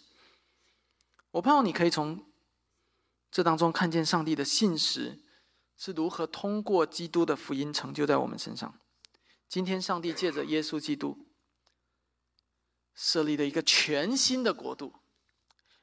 [1.35, 2.25] 我盼望你可以从
[3.29, 5.19] 这当中看见上帝的信实
[5.77, 8.79] 是如何通过基督的福音成就在我们身上。
[9.49, 11.27] 今天上帝借着耶稣基督
[12.95, 14.95] 设立了一个全新的国度，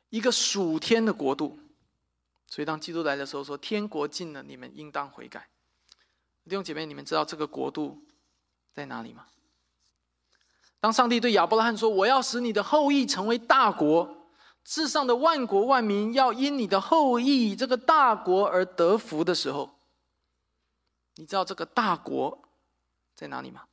[0.08, 1.60] 一个属天的国度。
[2.48, 5.50] 所以，当基督来的时候，说：“天国近了，你们应当悔改。”
[6.46, 8.06] 弟兄姐妹，你们知道这个国度
[8.74, 9.28] 在哪里吗？
[10.80, 14.21] 当上帝对亚伯拉罕说：“我要使你的后裔成为大国，
[14.64, 19.70] 世上的万国万民要因你的后裔这个大国而得福”的时候，
[21.16, 22.40] 你知道这个大国
[23.16, 23.64] 在哪里吗？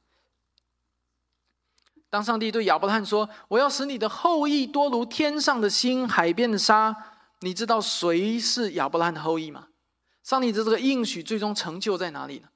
[2.11, 6.97] 当上帝对亚伯拉罕说：“我要使你的后裔多如天上的星、海边的沙。”
[7.41, 9.68] 你知道谁是亚伯拉罕的后裔吗？
[10.24, 12.49] 上帝的这个应许最终成就在哪里呢？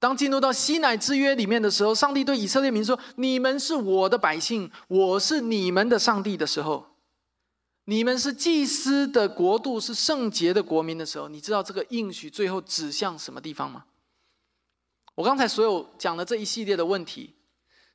[0.00, 6.96] 当进入到西乃之约里面的时候，上帝对以色列民说：“你们是我的百姓，我是你们的上帝”的时候，
[7.84, 13.84] 你们是祭司的国度，是圣洁的国民的时候，你知道这个应许最后指向什么地方吗？
[15.16, 17.36] 我刚才所有讲的这一系列的问题，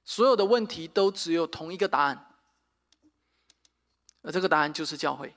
[0.03, 2.27] 所有的问题都只有同一个答案。
[4.21, 5.33] 而这个答案就是教会。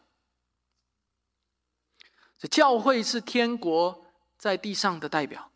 [2.38, 4.04] 这教会是天国
[4.36, 5.50] 在地上的代表。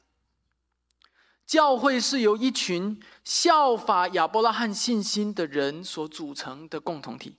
[1.53, 7.37] 教会是由一群效法亚伯拉罕信心的人所组成的共同体，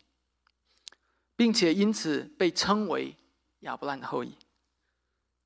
[1.36, 3.18] 并且因此被称为
[3.61, 4.36] 亚伯拉罕的后裔。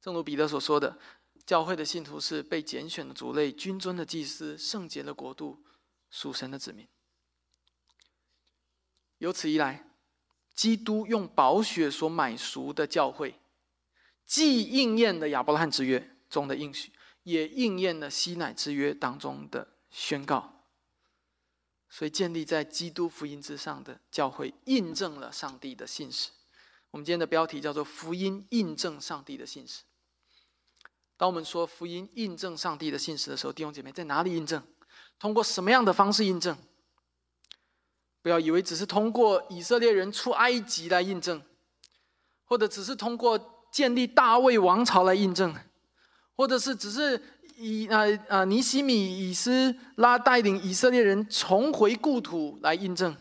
[0.01, 0.99] 正如彼得所说的，
[1.45, 5.63] 教会的信徒是被拣选的族类、君尊的祭司、圣洁的国度、
[6.09, 6.85] 属神的子民。
[9.19, 9.85] 由此一来。
[10.53, 13.39] 基督用宝血所买赎的教会，
[14.25, 16.91] 既应验了亚伯拉罕之约中的应许，
[17.27, 20.63] 也应验了西乃之约当中的宣告。
[21.89, 26.29] 所以，建立在基督福音之上的教会，印证了上帝的信使。
[26.91, 29.83] 我们今天的标题叫做“福音印证上帝的信使”。
[31.17, 34.63] 当我们说福音印证上帝的信使的时候，弟兄姐妹，在哪里印证？
[35.19, 36.57] 通过什么样的方式印证？
[38.21, 41.41] 不要以为只是通过以色列人出埃及来印证，
[42.45, 45.53] 或者只是通过建立大卫王朝来印证，
[46.37, 47.19] 或者是只是
[47.57, 53.17] 以啊啊尼西米以斯拉带领以色列人重回故土来印证，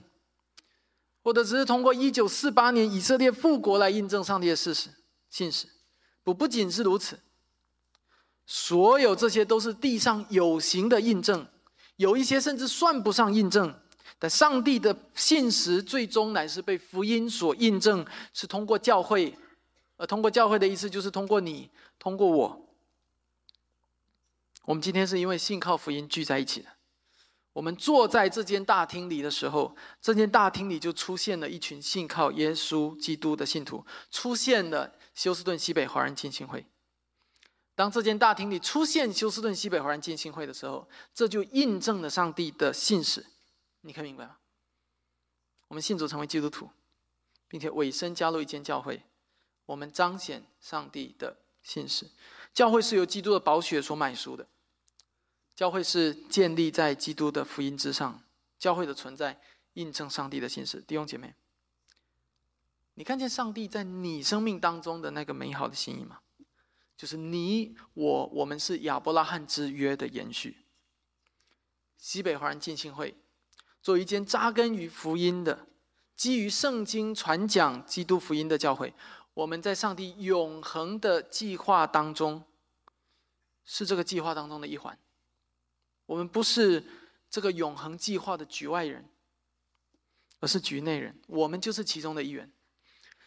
[1.25, 4.91] 或者只是通过一九四八年以色列复国来印证上帝的事实
[5.31, 5.67] 信实。
[6.23, 7.19] 不不仅是如此，
[8.45, 11.47] 所有这些都是地上有形的印证，
[11.97, 13.75] 有一些甚至算不上印证。
[14.19, 19.35] 但上帝的信实最终乃是被福音所印证，是通过教会，
[19.97, 22.66] 而通过教会的意思就是通过你，通过我。
[24.67, 26.69] 我们今天是因为信靠福音聚在一起的。
[27.53, 36.67] 我们坐在这间大厅里的时候，这间大厅里就出现了一群信靠耶稣基督的信徒，出现了休斯顿西北华人浸信会。
[37.75, 43.25] 当这间大厅里出现休斯顿西北华人浸信会的时候，这就印证了上帝的信使。
[43.83, 44.39] 你可以明白吗？
[45.69, 46.69] 我们信主成为基督徒，
[47.49, 49.05] 并且委身加入一间教会，
[49.67, 52.11] 我们彰显上帝的信使。
[52.53, 54.47] 教会是由基督的宝血所买赎的，
[55.57, 58.23] 教会是建立在基督的福音之上。
[58.59, 59.39] 教会的存在
[59.75, 60.81] 印证上帝的信实。
[60.81, 61.35] 弟兄姐妹，
[62.95, 66.21] 你看见上帝在你生命当中的那个美好的心意吗？
[66.97, 70.65] 就是你我我们是亚伯拉罕之约的延续。
[71.99, 73.15] 西北华人浸信会，
[73.83, 75.67] 做一间扎根于福音的、
[76.17, 78.95] 基于圣经传讲基督福音的教会，
[79.35, 82.43] 我们在上帝永恒的计划当中，
[83.67, 84.99] 是这个计划当中的一环。
[86.07, 86.83] 我们不是
[87.29, 89.05] 这个永恒计划的局外人，
[90.41, 91.19] 而是局内人。
[91.27, 92.51] 我们就是其中的一员。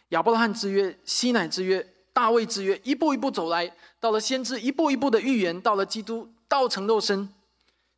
[0.08, 7.32] 亚伯拉罕之约、西乃之约、大卫之约，一步一步走来，到了先知一步一步的预言，到了基督道成肉身。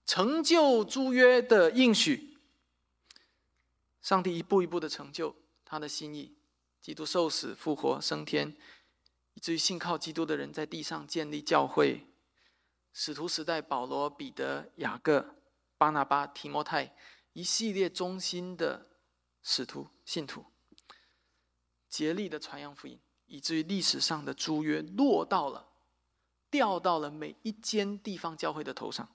[0.05, 2.37] 成就诸约的应许，
[4.03, 6.35] 上帝一步一步的成就他的心意。
[6.81, 8.57] 基督受死、复活、升天，
[9.35, 12.05] 以至于信靠基督的人在地上建立教会。
[12.93, 15.37] 使徒时代，保罗、彼得、雅各、
[15.79, 16.95] 巴拿巴、提摩太，
[17.33, 18.87] 一系列中心的
[19.43, 20.45] 使徒信徒，
[21.89, 25.69] 竭力的传扬福音，以至于历史上的诸约落到了、
[26.51, 29.09] 掉到了每一间地方教会的头上。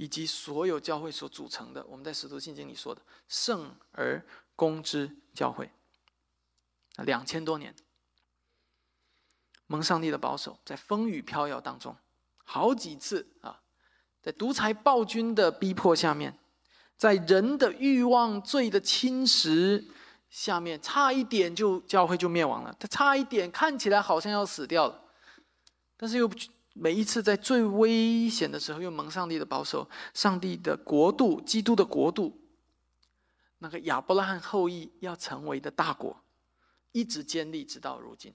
[0.00, 5.68] 以及所有教会所组成的，我们在使徒信经里说的圣而公之教会，
[6.98, 7.74] 两千多年，
[9.68, 11.94] 蒙上帝的保守，在风雨飘摇当中，
[12.44, 13.60] 好几次啊，
[14.20, 16.36] 在独裁暴君的逼迫下面，
[16.96, 19.84] 在人的欲望罪的侵蚀
[20.28, 25.04] 下面，差一点就教会就灭亡了，他差一点看起来好像要死掉了，
[25.96, 26.28] 但是又。
[26.80, 32.40] 每一次在最危险的时候，又蒙上帝的保守，上帝的国度，基督的国度，
[33.58, 36.22] 那个亚伯拉罕后裔要成为的大国，
[36.92, 38.32] 一直坚立直到如今。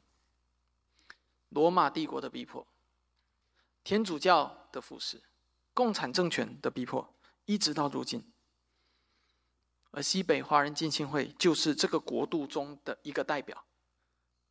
[1.53, 2.65] 罗马帝国的逼迫，
[3.83, 5.21] 天主教的腐蚀，
[5.73, 7.13] 共产政权的逼迫，
[7.45, 8.23] 一直到如今。
[9.91, 13.65] 而西北华人浸信会就是这个国度中的一个代表，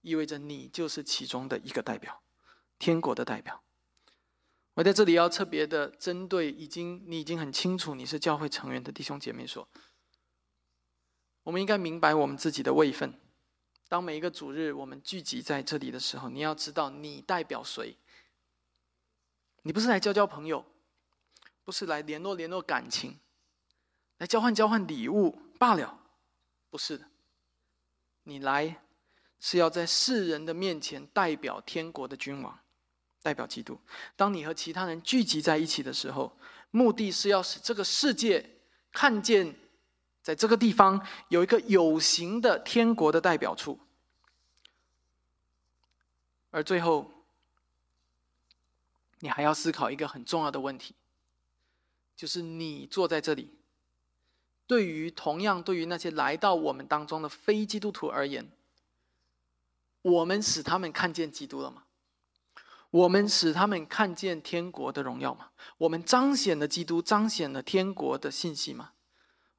[0.03, 2.23] 意味着你就是其中的一个代表，
[2.79, 3.65] 天国的代表。
[4.75, 9.69] 我在这里要特别的针对已经你已经很清楚你是教会成员的弟兄姐妹说，
[11.43, 13.19] 我们应该明白我们自己的位分。
[13.93, 17.95] 当每一个主日我们聚集在这里的时候，你要知道你代表谁。
[19.65, 20.65] 你不是来交交朋友，
[21.63, 23.19] 不是来联络联络感情，
[24.17, 25.99] 来交换交换礼物罢了，
[26.71, 27.05] 不是的。
[28.23, 28.81] 你来
[29.39, 32.59] 是要在世人的面前代表天国的君王。
[33.21, 33.79] 代表基督。
[34.17, 36.35] 当你和其他人聚集在一起的时候，
[36.71, 38.59] 目的是要使这个世界
[38.91, 39.55] 看见，
[40.23, 43.81] 在这个地方有一个有形的天国的代表处。
[46.51, 47.11] 而最后，
[49.21, 50.95] 你还要思考一个很重要的问题，
[52.15, 53.59] 就是你坐在这里，
[54.67, 58.51] 对于同样对于那些来到我们当中的非基督徒而言，
[60.03, 61.85] 我们使他们看见基督了吗？
[62.91, 65.53] 我们使他们看见天国的荣耀吗？
[65.79, 68.93] 我们彰显了基督，彰显了天国的信息吗？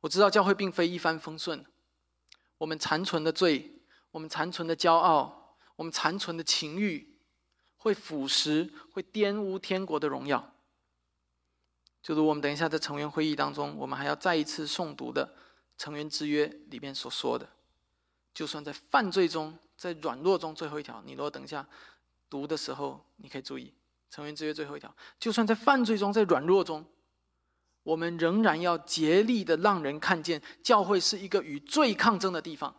[0.04, 1.66] 我知道教会并非一帆风顺，
[2.58, 3.80] 我们残存的罪，
[4.12, 7.16] 我们残存的骄傲，我们残存的情欲，
[7.78, 10.54] 会腐蚀，会玷污天国的荣耀。
[12.02, 15.34] 就如我们等一下在成员会议当中，我们还要再一次诵读的
[15.78, 17.50] 成员之约里面所说的，
[18.34, 21.66] 就算在犯罪中，在软弱中，最后一条，你如果等一下。
[22.30, 23.72] 读的时候，你可以注意
[24.10, 26.84] 成员之约最后一条：就算在犯罪中，在软弱中，
[27.84, 32.74] 我们仍然要竭力的让人看见，教会是一个与罪抗争的地方。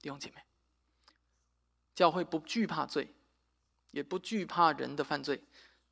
[0.00, 0.42] 弟兄姐妹，
[1.94, 3.08] 教会不惧怕罪，
[3.90, 5.42] 也不惧怕人的犯罪，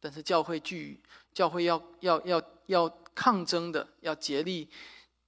[0.00, 1.00] 但是教会惧，
[1.32, 4.68] 教会要要要要抗争的，要竭力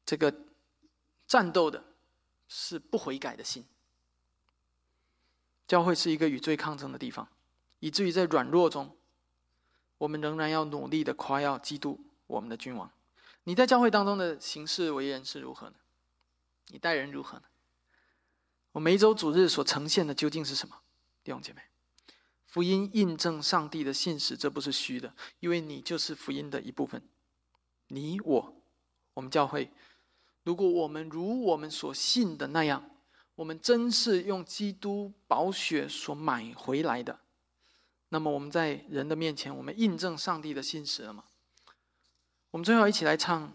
[0.04, 0.34] 这个
[1.26, 1.84] 战斗的，
[2.48, 3.64] 是不悔改的心。
[5.68, 7.28] 教会是一个与罪抗争的地方。
[7.80, 8.96] 以至于在软弱中，
[9.98, 12.90] 我们仍然要努力的夸耀基督，我们的君王。
[13.48, 15.76] 你在教会当中的行事为人是如何呢？
[16.68, 17.44] 你待人如何呢？
[18.72, 20.76] 我每周主日所呈现的究竟是什么？
[21.22, 21.62] 弟兄姐妹，
[22.44, 27.00] 福音印证上帝的信使，这不是虚的，因为你就是福音的一部分。
[27.86, 28.56] 你我，
[29.14, 29.70] 我们教会，
[30.42, 32.90] 如果我们如我们所信的那样，
[33.36, 37.20] 我们真是用基督宝血所买回来的。
[38.08, 41.22] 那么我们在人的面前，我们印证上帝的信实了吗？
[42.56, 43.52] 我们最后一起来唱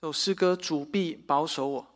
[0.00, 1.86] 这首诗歌：“主必保守我。”